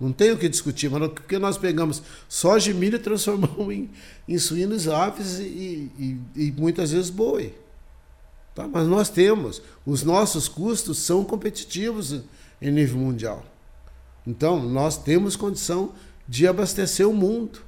Não 0.00 0.12
tem 0.12 0.32
o 0.32 0.38
que 0.38 0.48
discutir, 0.48 0.88
mas 0.88 1.12
porque 1.12 1.38
nós 1.38 1.58
pegamos 1.58 2.02
soja 2.26 2.70
e 2.70 2.74
milho 2.74 2.96
e 2.96 2.98
transformamos 2.98 3.70
em, 3.74 3.90
em 4.26 4.38
suínos, 4.38 4.88
aves 4.88 5.38
e, 5.38 5.90
e, 5.98 6.20
e 6.34 6.52
muitas 6.52 6.90
vezes 6.90 7.10
boi. 7.10 7.54
Tá? 8.54 8.66
Mas 8.66 8.88
nós 8.88 9.10
temos, 9.10 9.60
os 9.84 10.02
nossos 10.02 10.48
custos 10.48 10.98
são 10.98 11.22
competitivos 11.22 12.22
em 12.62 12.70
nível 12.70 12.98
mundial. 12.98 13.44
Então, 14.26 14.60
nós 14.62 14.96
temos 14.96 15.36
condição 15.36 15.92
de 16.26 16.46
abastecer 16.46 17.06
o 17.06 17.12
mundo. 17.12 17.60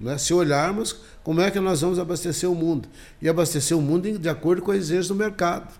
Né? 0.00 0.16
Se 0.16 0.32
olharmos 0.32 0.96
como 1.22 1.42
é 1.42 1.50
que 1.50 1.60
nós 1.60 1.82
vamos 1.82 1.98
abastecer 1.98 2.50
o 2.50 2.54
mundo. 2.54 2.88
E 3.20 3.28
abastecer 3.28 3.76
o 3.76 3.82
mundo 3.82 4.18
de 4.18 4.28
acordo 4.30 4.62
com 4.62 4.70
a 4.70 4.76
exigência 4.76 5.08
do 5.08 5.14
mercado. 5.14 5.72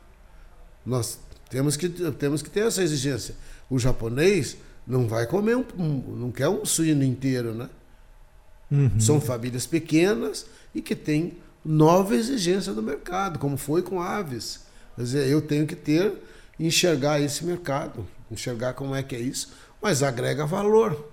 Nós 0.85 1.19
temos 1.49 1.77
que, 1.77 1.89
temos 1.89 2.43
que 2.43 2.51
ter 2.51 2.67
essa 2.67 2.83
exigência. 2.83 3.35
O 3.71 3.79
japonês 3.79 4.57
não 4.89 5.07
vai 5.07 5.27
comer 5.27 5.57
um, 5.57 5.65
um 5.79 6.17
não 6.17 6.33
quer 6.33 6.49
um 6.49 6.65
suíno 6.65 7.05
inteiro, 7.05 7.55
né? 7.55 7.69
Uhum. 8.71 8.99
São 8.99 9.21
famílias 9.21 9.67
pequenas 9.67 10.47
e 10.75 10.81
que 10.81 10.97
têm 10.97 11.37
nova 11.65 12.15
exigência 12.15 12.73
do 12.73 12.83
mercado, 12.83 13.39
como 13.39 13.57
foi 13.57 13.83
com 13.83 14.01
aves. 14.01 14.67
Quer 14.97 15.03
dizer, 15.03 15.29
eu 15.29 15.43
tenho 15.43 15.67
que 15.67 15.77
ter, 15.77 16.13
enxergar 16.59 17.21
esse 17.21 17.45
mercado, 17.45 18.07
enxergar 18.31 18.73
como 18.73 18.95
é 18.95 19.03
que 19.03 19.15
é 19.15 19.21
isso, 19.21 19.53
mas 19.81 20.03
agrega 20.03 20.47
valor. 20.47 21.13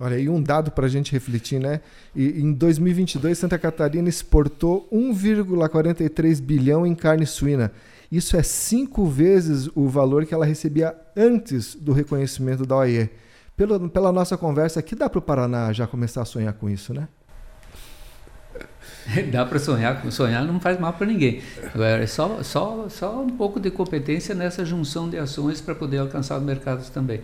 Olha, 0.00 0.16
e 0.16 0.28
um 0.28 0.40
dado 0.40 0.70
para 0.70 0.86
a 0.86 0.88
gente 0.88 1.10
refletir, 1.10 1.58
né? 1.58 1.80
E, 2.14 2.40
em 2.40 2.52
2022, 2.52 3.36
Santa 3.36 3.58
Catarina 3.58 4.08
exportou 4.08 4.88
1,43 4.92 6.40
bilhão 6.40 6.86
em 6.86 6.94
carne 6.94 7.26
suína. 7.26 7.72
Isso 8.10 8.36
é 8.36 8.42
cinco 8.42 9.06
vezes 9.06 9.68
o 9.74 9.86
valor 9.86 10.24
que 10.24 10.32
ela 10.32 10.46
recebia 10.46 10.96
antes 11.16 11.74
do 11.74 11.92
reconhecimento 11.92 12.64
da 12.64 12.76
OIE. 12.76 13.10
Pela, 13.56 13.88
pela 13.88 14.12
nossa 14.12 14.36
conversa 14.36 14.80
aqui, 14.80 14.94
dá 14.94 15.10
para 15.10 15.18
o 15.18 15.22
Paraná 15.22 15.72
já 15.72 15.86
começar 15.86 16.22
a 16.22 16.24
sonhar 16.24 16.52
com 16.54 16.70
isso, 16.70 16.94
né? 16.94 17.08
Dá 19.32 19.44
para 19.44 19.58
sonhar, 19.58 20.02
sonhar 20.12 20.44
não 20.44 20.60
faz 20.60 20.78
mal 20.78 20.92
para 20.92 21.06
ninguém. 21.06 21.42
Agora, 21.74 22.02
é 22.02 22.06
só, 22.06 22.42
só, 22.42 22.88
só 22.88 23.22
um 23.22 23.30
pouco 23.30 23.58
de 23.58 23.70
competência 23.70 24.34
nessa 24.34 24.64
junção 24.64 25.08
de 25.08 25.16
ações 25.16 25.60
para 25.60 25.74
poder 25.74 25.98
alcançar 25.98 26.36
os 26.38 26.44
mercados 26.44 26.88
também. 26.90 27.20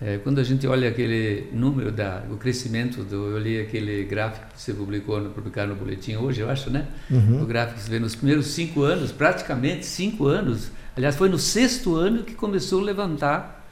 É, 0.00 0.18
quando 0.18 0.40
a 0.40 0.42
gente 0.42 0.66
olha 0.66 0.88
aquele 0.88 1.48
número 1.52 1.92
da 1.92 2.24
o 2.30 2.36
crescimento 2.36 3.04
do 3.04 3.30
eu 3.30 3.38
li 3.38 3.60
aquele 3.60 4.04
gráfico 4.04 4.46
que 4.52 4.60
você 4.60 4.72
publicou 4.72 5.20
no 5.20 5.30
publicar 5.30 5.66
no 5.66 5.76
boletim 5.76 6.16
hoje 6.16 6.40
eu 6.40 6.50
acho 6.50 6.70
né? 6.70 6.88
Uhum. 7.08 7.40
o 7.40 7.46
gráfico 7.46 7.78
que 7.78 7.84
você 7.84 7.90
vê 7.90 8.00
nos 8.00 8.16
primeiros 8.16 8.46
cinco 8.48 8.82
anos 8.82 9.12
praticamente 9.12 9.86
cinco 9.86 10.26
anos 10.26 10.72
aliás 10.96 11.14
foi 11.14 11.28
no 11.28 11.38
sexto 11.38 11.94
ano 11.94 12.24
que 12.24 12.34
começou 12.34 12.80
a 12.80 12.84
levantar 12.84 13.62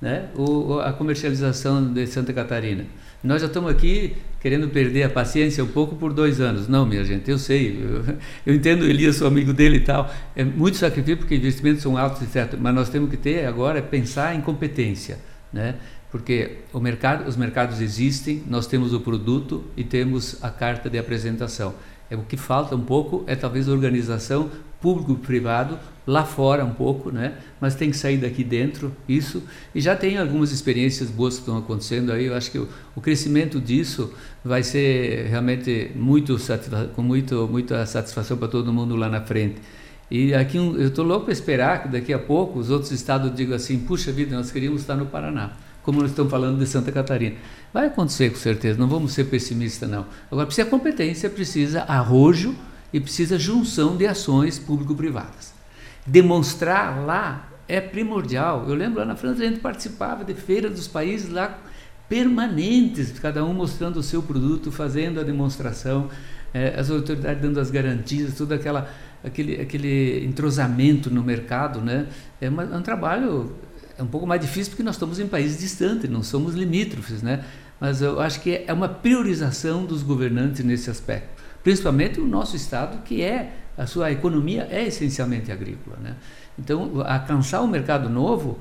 né 0.00 0.28
o, 0.34 0.80
a 0.80 0.92
comercialização 0.92 1.92
de 1.92 2.06
Santa 2.06 2.32
Catarina. 2.32 2.86
Nós 3.22 3.42
já 3.42 3.48
estamos 3.48 3.70
aqui 3.70 4.16
querendo 4.40 4.68
perder 4.70 5.02
a 5.02 5.10
paciência 5.10 5.62
um 5.62 5.66
pouco 5.66 5.94
por 5.96 6.10
dois 6.14 6.40
anos. 6.40 6.66
Não 6.66 6.86
minha 6.86 7.04
gente 7.04 7.30
eu 7.30 7.38
sei 7.38 7.78
eu, 7.82 8.16
eu 8.46 8.54
entendo 8.54 8.86
Elias 8.86 9.16
sou 9.16 9.26
amigo 9.28 9.52
dele 9.52 9.76
e 9.76 9.80
tal. 9.80 10.10
É 10.34 10.42
muito 10.42 10.78
sacrifício 10.78 11.18
porque 11.18 11.34
investimentos 11.34 11.82
são 11.82 11.98
altos 11.98 12.22
etc 12.22 12.58
mas 12.58 12.74
nós 12.74 12.88
temos 12.88 13.10
que 13.10 13.16
ter 13.16 13.44
agora 13.44 13.78
é 13.78 13.82
pensar 13.82 14.34
em 14.34 14.40
competência 14.40 15.18
né? 15.52 15.76
Porque 16.10 16.58
mercado, 16.74 17.28
os 17.28 17.36
mercados 17.36 17.80
existem, 17.80 18.42
nós 18.48 18.66
temos 18.66 18.92
o 18.92 19.00
produto 19.00 19.64
e 19.76 19.84
temos 19.84 20.42
a 20.42 20.50
carta 20.50 20.90
de 20.90 20.98
apresentação. 20.98 21.74
É 22.10 22.16
o 22.16 22.22
que 22.22 22.36
falta 22.36 22.74
um 22.74 22.80
pouco 22.80 23.22
é 23.26 23.36
talvez 23.36 23.68
a 23.68 23.72
organização 23.72 24.50
público-privado 24.80 25.78
lá 26.06 26.24
fora 26.24 26.64
um 26.64 26.72
pouco, 26.72 27.12
né? 27.12 27.34
Mas 27.60 27.76
tem 27.76 27.90
que 27.90 27.96
sair 27.96 28.16
daqui 28.16 28.42
dentro 28.42 28.92
isso 29.08 29.42
e 29.74 29.80
já 29.80 29.94
tem 29.94 30.18
algumas 30.18 30.50
experiências 30.50 31.10
boas 31.10 31.34
que 31.34 31.40
estão 31.40 31.58
acontecendo 31.58 32.10
aí. 32.10 32.26
Eu 32.26 32.34
acho 32.34 32.50
que 32.50 32.58
o, 32.58 32.68
o 32.96 33.00
crescimento 33.00 33.60
disso 33.60 34.12
vai 34.44 34.62
ser 34.62 35.26
realmente 35.26 35.92
muito 35.94 36.36
com 36.96 37.02
muito 37.02 37.46
muita 37.46 37.86
satisfação 37.86 38.36
para 38.36 38.48
todo 38.48 38.72
mundo 38.72 38.96
lá 38.96 39.08
na 39.08 39.20
frente. 39.20 39.60
E 40.10 40.34
aqui 40.34 40.56
eu 40.56 40.88
estou 40.88 41.04
louco 41.04 41.26
para 41.26 41.32
esperar 41.32 41.82
que 41.82 41.88
daqui 41.88 42.12
a 42.12 42.18
pouco 42.18 42.58
os 42.58 42.68
outros 42.68 42.90
estados 42.90 43.32
digam 43.34 43.54
assim: 43.54 43.78
puxa 43.78 44.10
vida, 44.10 44.34
nós 44.36 44.50
queríamos 44.50 44.80
estar 44.80 44.96
no 44.96 45.06
Paraná, 45.06 45.52
como 45.82 46.00
nós 46.00 46.10
estamos 46.10 46.30
falando 46.30 46.58
de 46.58 46.66
Santa 46.66 46.90
Catarina. 46.90 47.36
Vai 47.72 47.86
acontecer 47.86 48.30
com 48.30 48.36
certeza, 48.36 48.78
não 48.78 48.88
vamos 48.88 49.12
ser 49.12 49.24
pessimistas 49.24 49.88
não. 49.88 50.06
Agora 50.30 50.46
precisa 50.46 50.68
competência, 50.68 51.30
precisa 51.30 51.82
arrojo 51.82 52.56
e 52.92 52.98
precisa 52.98 53.38
junção 53.38 53.96
de 53.96 54.06
ações 54.06 54.58
público-privadas. 54.58 55.54
Demonstrar 56.04 57.04
lá 57.04 57.48
é 57.68 57.80
primordial. 57.80 58.64
Eu 58.68 58.74
lembro 58.74 58.98
lá 58.98 59.06
na 59.06 59.14
França 59.14 59.42
a 59.42 59.46
gente 59.46 59.60
participava 59.60 60.24
de 60.24 60.34
feiras 60.34 60.72
dos 60.72 60.88
países 60.88 61.30
lá 61.30 61.56
permanentes, 62.08 63.16
cada 63.20 63.44
um 63.44 63.54
mostrando 63.54 63.98
o 63.98 64.02
seu 64.02 64.20
produto, 64.20 64.72
fazendo 64.72 65.20
a 65.20 65.22
demonstração, 65.22 66.08
eh, 66.52 66.74
as 66.76 66.90
autoridades 66.90 67.40
dando 67.40 67.60
as 67.60 67.70
garantias, 67.70 68.34
toda 68.34 68.56
aquela 68.56 68.90
aquele, 69.24 69.60
aquele 69.60 70.24
entrosamento 70.24 71.10
no 71.10 71.22
mercado, 71.22 71.80
né? 71.80 72.06
É, 72.40 72.48
uma, 72.48 72.64
é 72.64 72.76
um 72.76 72.82
trabalho 72.82 73.54
é 73.98 74.02
um 74.02 74.06
pouco 74.06 74.26
mais 74.26 74.40
difícil 74.40 74.70
porque 74.70 74.82
nós 74.82 74.94
estamos 74.94 75.20
em 75.20 75.26
países 75.26 75.58
distantes, 75.58 76.08
não 76.08 76.22
somos 76.22 76.54
limítrofes, 76.54 77.22
né? 77.22 77.44
Mas 77.78 78.00
eu 78.00 78.20
acho 78.20 78.40
que 78.40 78.64
é 78.66 78.72
uma 78.72 78.88
priorização 78.88 79.84
dos 79.84 80.02
governantes 80.02 80.64
nesse 80.64 80.90
aspecto, 80.90 81.28
principalmente 81.62 82.20
o 82.20 82.26
nosso 82.26 82.56
estado 82.56 83.02
que 83.02 83.22
é 83.22 83.52
a 83.76 83.86
sua 83.86 84.10
economia 84.10 84.66
é 84.70 84.86
essencialmente 84.86 85.52
agrícola, 85.52 85.96
né? 86.02 86.16
Então, 86.58 87.02
alcançar 87.06 87.62
o 87.62 87.66
mercado 87.66 88.08
novo, 88.08 88.58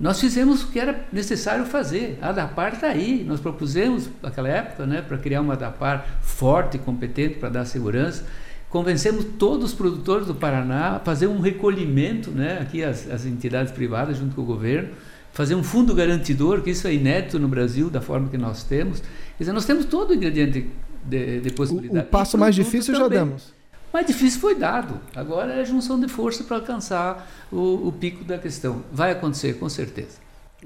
nós 0.00 0.20
fizemos 0.20 0.62
o 0.62 0.68
que 0.68 0.80
era 0.80 1.04
necessário 1.12 1.64
fazer. 1.66 2.18
A 2.20 2.32
DAPAR 2.32 2.74
está 2.74 2.88
aí. 2.88 3.24
Nós 3.26 3.40
propusemos, 3.40 4.08
naquela 4.22 4.48
época, 4.48 4.86
né, 4.86 5.02
para 5.02 5.18
criar 5.18 5.42
uma 5.42 5.54
DAPAR 5.54 6.06
forte 6.22 6.78
competente 6.78 7.36
para 7.38 7.50
dar 7.50 7.64
segurança 7.66 8.24
convencemos 8.72 9.26
todos 9.38 9.70
os 9.70 9.74
produtores 9.76 10.26
do 10.26 10.34
Paraná 10.34 10.96
a 10.96 10.98
fazer 10.98 11.26
um 11.26 11.40
recolhimento, 11.40 12.30
né, 12.30 12.58
aqui 12.58 12.82
as, 12.82 13.08
as 13.10 13.26
entidades 13.26 13.70
privadas 13.70 14.16
junto 14.16 14.34
com 14.34 14.40
o 14.40 14.44
governo, 14.46 14.88
fazer 15.30 15.54
um 15.54 15.62
fundo 15.62 15.94
garantidor, 15.94 16.62
que 16.62 16.70
isso 16.70 16.88
é 16.88 16.94
inédito 16.94 17.38
no 17.38 17.48
Brasil, 17.48 17.90
da 17.90 18.00
forma 18.00 18.30
que 18.30 18.38
nós 18.38 18.64
temos. 18.64 19.00
Quer 19.00 19.40
dizer, 19.40 19.52
nós 19.52 19.66
temos 19.66 19.84
todo 19.84 20.10
o 20.10 20.14
ingrediente 20.14 20.70
de, 21.04 21.40
de 21.40 21.50
possibilidade. 21.50 22.06
O, 22.06 22.08
o 22.08 22.10
passo 22.10 22.38
mais 22.38 22.54
difícil 22.54 22.94
também. 22.94 23.18
já 23.18 23.24
demos. 23.24 23.52
Mais 23.92 24.06
difícil 24.06 24.40
foi 24.40 24.54
dado. 24.54 24.98
Agora 25.14 25.52
é 25.52 25.60
a 25.60 25.64
junção 25.64 26.00
de 26.00 26.08
força 26.08 26.42
para 26.42 26.56
alcançar 26.56 27.30
o, 27.52 27.88
o, 27.88 27.92
pico 27.92 28.24
da 28.24 28.38
questão. 28.38 28.82
Vai 28.90 29.10
acontecer, 29.10 29.58
com 29.58 29.68
certeza. 29.68 30.16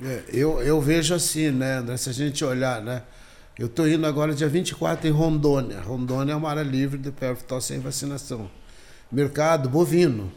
É, 0.01 0.23
eu, 0.33 0.63
eu 0.63 0.81
vejo 0.81 1.13
assim, 1.13 1.51
né, 1.51 1.85
se 1.97 2.09
a 2.09 2.13
gente 2.13 2.45
olhar, 2.45 2.81
né, 2.83 3.03
eu 3.59 3.67
estou 3.67 3.89
indo 3.89 4.07
agora 4.07 4.35
dia 4.35 4.49
24 4.49 5.09
em 5.09 5.11
Rondônia. 5.11 5.81
Rondônia 5.81 6.33
é 6.33 6.37
uma 6.37 6.51
área 6.51 6.63
livre 6.63 6.99
de 6.99 7.11
pervital 7.11 7.61
sem 7.61 7.81
vacinação. 7.81 8.51
Mercado 9.11 9.69
bovino. 9.69 10.31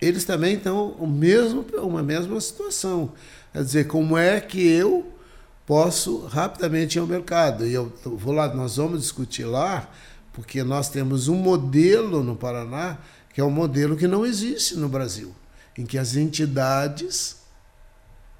Eles 0.00 0.24
também 0.24 0.56
estão 0.56 0.88
o 0.98 1.06
mesmo, 1.06 1.64
uma 1.80 2.02
mesma 2.02 2.40
situação. 2.40 3.12
Quer 3.52 3.62
dizer, 3.62 3.86
como 3.86 4.18
é 4.18 4.40
que 4.40 4.66
eu 4.66 5.12
posso 5.64 6.26
rapidamente 6.26 6.98
ir 6.98 7.00
ao 7.00 7.06
mercado? 7.06 7.64
E 7.64 7.72
eu 7.72 7.92
vou 8.04 8.32
lá, 8.32 8.52
nós 8.52 8.76
vamos 8.76 9.02
discutir 9.02 9.44
lá, 9.44 9.88
porque 10.32 10.64
nós 10.64 10.88
temos 10.88 11.28
um 11.28 11.36
modelo 11.36 12.24
no 12.24 12.34
Paraná 12.34 12.98
que 13.32 13.40
é 13.40 13.44
um 13.44 13.50
modelo 13.50 13.96
que 13.96 14.06
não 14.06 14.26
existe 14.26 14.76
no 14.76 14.88
Brasil, 14.88 15.34
em 15.76 15.86
que 15.86 15.96
as 15.96 16.16
entidades 16.16 17.36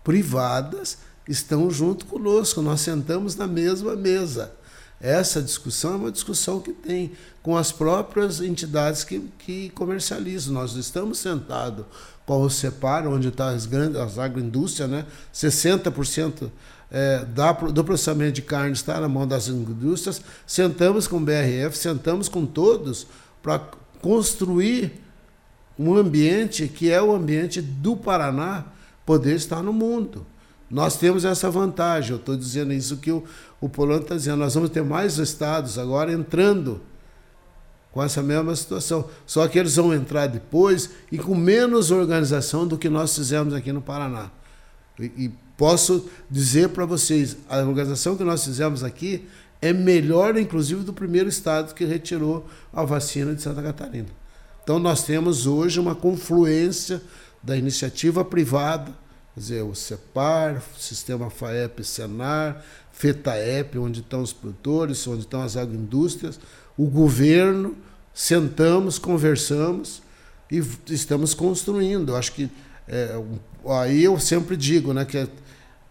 privadas 0.04 0.98
estão 1.28 1.70
junto 1.70 2.06
conosco, 2.06 2.62
nós 2.62 2.80
sentamos 2.80 3.36
na 3.36 3.46
mesma 3.46 3.94
mesa. 3.94 4.52
Essa 5.00 5.42
discussão 5.42 5.94
é 5.94 5.96
uma 5.96 6.12
discussão 6.12 6.60
que 6.60 6.72
tem 6.72 7.12
com 7.42 7.56
as 7.56 7.72
próprias 7.72 8.40
entidades 8.40 9.02
que, 9.02 9.18
que 9.38 9.70
comercializam. 9.70 10.54
Nós 10.54 10.76
estamos 10.76 11.18
sentados 11.18 11.84
com 12.24 12.40
o 12.40 12.48
CEPAR, 12.48 13.08
onde 13.08 13.28
está 13.28 13.48
as 13.48 13.66
grandes 13.66 14.00
as 14.00 14.16
agroindústrias, 14.16 14.88
né? 14.88 15.04
60% 15.34 16.50
é, 16.88 17.24
da, 17.24 17.50
do 17.50 17.82
processamento 17.82 18.34
de 18.34 18.42
carne 18.42 18.72
está 18.72 19.00
na 19.00 19.08
mão 19.08 19.26
das 19.26 19.48
indústrias. 19.48 20.22
Sentamos 20.46 21.08
com 21.08 21.16
o 21.16 21.20
BRF, 21.20 21.76
sentamos 21.76 22.28
com 22.28 22.46
todos 22.46 23.08
para 23.42 23.58
construir 24.00 25.02
um 25.76 25.96
ambiente 25.96 26.68
que 26.68 26.90
é 26.92 27.02
o 27.02 27.12
ambiente 27.12 27.60
do 27.60 27.96
Paraná 27.96 28.66
poder 29.04 29.34
estar 29.34 29.62
no 29.62 29.72
mundo. 29.72 30.24
Nós 30.72 30.96
temos 30.96 31.26
essa 31.26 31.50
vantagem, 31.50 32.12
eu 32.12 32.16
estou 32.16 32.34
dizendo 32.34 32.72
isso 32.72 32.96
que 32.96 33.12
o, 33.12 33.22
o 33.60 33.68
Polônio 33.68 34.04
está 34.04 34.16
dizendo, 34.16 34.38
nós 34.38 34.54
vamos 34.54 34.70
ter 34.70 34.82
mais 34.82 35.18
estados 35.18 35.78
agora 35.78 36.10
entrando 36.10 36.80
com 37.92 38.02
essa 38.02 38.22
mesma 38.22 38.56
situação. 38.56 39.06
Só 39.26 39.46
que 39.46 39.58
eles 39.58 39.76
vão 39.76 39.92
entrar 39.92 40.28
depois 40.28 40.88
e 41.12 41.18
com 41.18 41.34
menos 41.34 41.90
organização 41.90 42.66
do 42.66 42.78
que 42.78 42.88
nós 42.88 43.14
fizemos 43.14 43.52
aqui 43.52 43.70
no 43.70 43.82
Paraná. 43.82 44.30
E, 44.98 45.04
e 45.04 45.32
posso 45.58 46.08
dizer 46.30 46.70
para 46.70 46.86
vocês, 46.86 47.36
a 47.50 47.58
organização 47.58 48.16
que 48.16 48.24
nós 48.24 48.42
fizemos 48.42 48.82
aqui 48.82 49.28
é 49.60 49.74
melhor, 49.74 50.38
inclusive, 50.38 50.84
do 50.84 50.92
primeiro 50.94 51.28
estado 51.28 51.74
que 51.74 51.84
retirou 51.84 52.46
a 52.72 52.82
vacina 52.82 53.34
de 53.34 53.42
Santa 53.42 53.62
Catarina. 53.62 54.08
Então 54.64 54.78
nós 54.78 55.04
temos 55.04 55.46
hoje 55.46 55.78
uma 55.78 55.94
confluência 55.94 57.02
da 57.42 57.58
iniciativa 57.58 58.24
privada, 58.24 59.01
dizer, 59.36 59.62
o 59.62 59.74
CEPAR, 59.74 60.62
Sistema 60.78 61.30
FAEP, 61.30 61.82
Senar, 61.84 62.62
FETAEP, 62.92 63.78
onde 63.78 64.00
estão 64.00 64.22
os 64.22 64.32
produtores, 64.32 65.06
onde 65.06 65.22
estão 65.22 65.42
as 65.42 65.56
agroindústrias, 65.56 66.38
o 66.76 66.86
governo, 66.86 67.76
sentamos, 68.12 68.98
conversamos 68.98 70.02
e 70.50 70.62
estamos 70.88 71.34
construindo. 71.34 72.12
Eu 72.12 72.16
acho 72.16 72.32
que 72.32 72.50
é, 72.86 73.18
aí 73.82 74.04
eu 74.04 74.18
sempre 74.18 74.56
digo, 74.56 74.92
né, 74.92 75.04
que 75.04 75.18
é, 75.18 75.28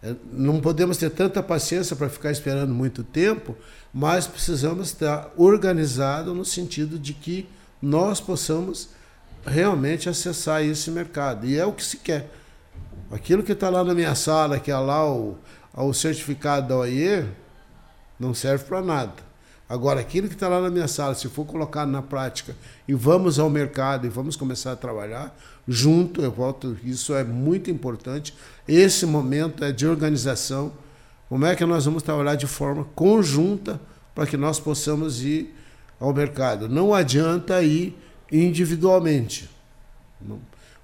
é, 0.02 0.14
não 0.32 0.60
podemos 0.60 0.96
ter 0.96 1.10
tanta 1.10 1.42
paciência 1.42 1.96
para 1.96 2.08
ficar 2.08 2.30
esperando 2.30 2.72
muito 2.72 3.02
tempo, 3.02 3.56
mas 3.92 4.26
precisamos 4.26 4.88
estar 4.88 5.32
organizado 5.36 6.34
no 6.34 6.44
sentido 6.44 6.98
de 6.98 7.12
que 7.12 7.48
nós 7.80 8.20
possamos 8.20 8.90
realmente 9.44 10.08
acessar 10.08 10.62
esse 10.62 10.90
mercado. 10.90 11.46
E 11.46 11.58
é 11.58 11.66
o 11.66 11.72
que 11.72 11.84
se 11.84 11.96
quer. 11.96 12.30
Aquilo 13.12 13.42
que 13.42 13.52
está 13.52 13.68
lá 13.68 13.84
na 13.84 13.94
minha 13.94 14.14
sala, 14.14 14.58
que 14.58 14.70
é 14.70 14.78
lá 14.78 15.06
o, 15.06 15.36
o 15.74 15.92
certificado 15.92 16.68
da 16.68 16.78
OIE, 16.78 17.26
não 18.18 18.32
serve 18.32 18.64
para 18.64 18.80
nada. 18.80 19.12
Agora, 19.68 20.00
aquilo 20.00 20.28
que 20.28 20.34
está 20.34 20.48
lá 20.48 20.62
na 20.62 20.70
minha 20.70 20.88
sala, 20.88 21.14
se 21.14 21.28
for 21.28 21.44
colocado 21.44 21.90
na 21.90 22.00
prática 22.00 22.56
e 22.88 22.94
vamos 22.94 23.38
ao 23.38 23.50
mercado 23.50 24.06
e 24.06 24.10
vamos 24.10 24.34
começar 24.34 24.72
a 24.72 24.76
trabalhar 24.76 25.36
junto, 25.68 26.22
eu 26.22 26.30
volto, 26.30 26.76
isso 26.82 27.14
é 27.14 27.22
muito 27.22 27.70
importante. 27.70 28.34
Esse 28.66 29.04
momento 29.04 29.62
é 29.62 29.72
de 29.72 29.86
organização. 29.86 30.72
Como 31.28 31.44
é 31.44 31.54
que 31.54 31.66
nós 31.66 31.84
vamos 31.84 32.02
trabalhar 32.02 32.34
de 32.34 32.46
forma 32.46 32.84
conjunta 32.94 33.78
para 34.14 34.26
que 34.26 34.38
nós 34.38 34.58
possamos 34.58 35.22
ir 35.22 35.54
ao 36.00 36.14
mercado? 36.14 36.66
Não 36.66 36.94
adianta 36.94 37.62
ir 37.62 37.94
individualmente. 38.30 39.50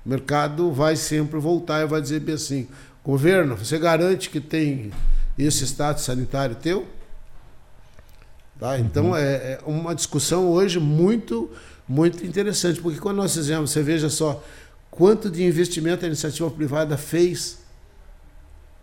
O 0.05 0.09
mercado 0.09 0.73
vai 0.73 0.97
sempre 0.97 1.39
voltar 1.39 1.83
e 1.83 1.87
vai 1.87 2.01
dizer 2.01 2.21
bem 2.21 2.35
assim: 2.35 2.69
governo, 3.05 3.57
você 3.57 3.79
garante 3.79 4.31
que 4.31 4.41
tem 4.41 4.93
esse 5.39 5.65
status 5.65 6.05
sanitário 6.05 6.57
teu? 6.57 6.87
Tá? 8.59 8.79
Então 8.79 9.11
uhum. 9.11 9.17
é, 9.17 9.23
é, 9.23 9.61
uma 9.65 9.95
discussão 9.95 10.49
hoje 10.49 10.81
muito, 10.81 11.51
muito 11.89 12.27
interessante, 12.27 12.81
porque 12.81 12.99
quando 12.99 13.19
nós 13.19 13.35
fizemos, 13.35 13.71
você 13.71 13.83
veja 13.83 14.11
só 14.11 14.43
quanto 14.91 15.31
de 15.31 15.45
investimento 15.45 16.05
a 16.05 16.09
iniciativa 16.09 16.51
privada 16.51 16.97
fez 16.97 17.59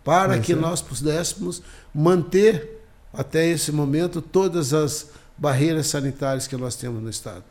para 0.02 0.36
Mas 0.36 0.46
que 0.46 0.52
é. 0.52 0.56
nós 0.56 0.80
pudéssemos 0.80 1.62
manter 1.92 2.80
até 3.12 3.46
esse 3.46 3.72
momento 3.72 4.22
todas 4.22 4.72
as 4.72 5.10
barreiras 5.36 5.88
sanitárias 5.88 6.46
que 6.46 6.56
nós 6.56 6.76
temos 6.76 7.02
no 7.02 7.10
Estado. 7.10 7.44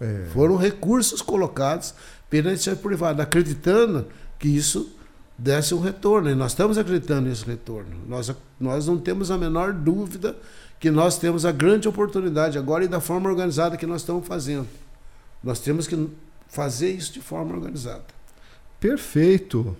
É. 0.00 0.26
Foram 0.32 0.56
recursos 0.56 1.22
colocados 1.22 1.94
pela 2.28 2.50
iniciativa 2.50 2.82
privada, 2.82 3.22
acreditando 3.22 4.06
que 4.38 4.48
isso 4.48 4.92
desse 5.38 5.74
um 5.74 5.80
retorno. 5.80 6.30
E 6.30 6.34
nós 6.34 6.52
estamos 6.52 6.78
acreditando 6.78 7.28
nesse 7.28 7.44
retorno. 7.44 7.96
Nós, 8.06 8.32
nós 8.58 8.86
não 8.86 8.98
temos 8.98 9.30
a 9.30 9.38
menor 9.38 9.72
dúvida 9.72 10.36
que 10.78 10.90
nós 10.90 11.18
temos 11.18 11.44
a 11.44 11.52
grande 11.52 11.88
oportunidade 11.88 12.58
agora 12.58 12.84
e 12.84 12.88
da 12.88 13.00
forma 13.00 13.28
organizada 13.28 13.76
que 13.76 13.86
nós 13.86 14.02
estamos 14.02 14.26
fazendo. 14.26 14.68
Nós 15.42 15.60
temos 15.60 15.86
que 15.86 16.08
fazer 16.48 16.90
isso 16.90 17.12
de 17.12 17.20
forma 17.20 17.54
organizada. 17.54 18.04
Perfeito. 18.78 19.76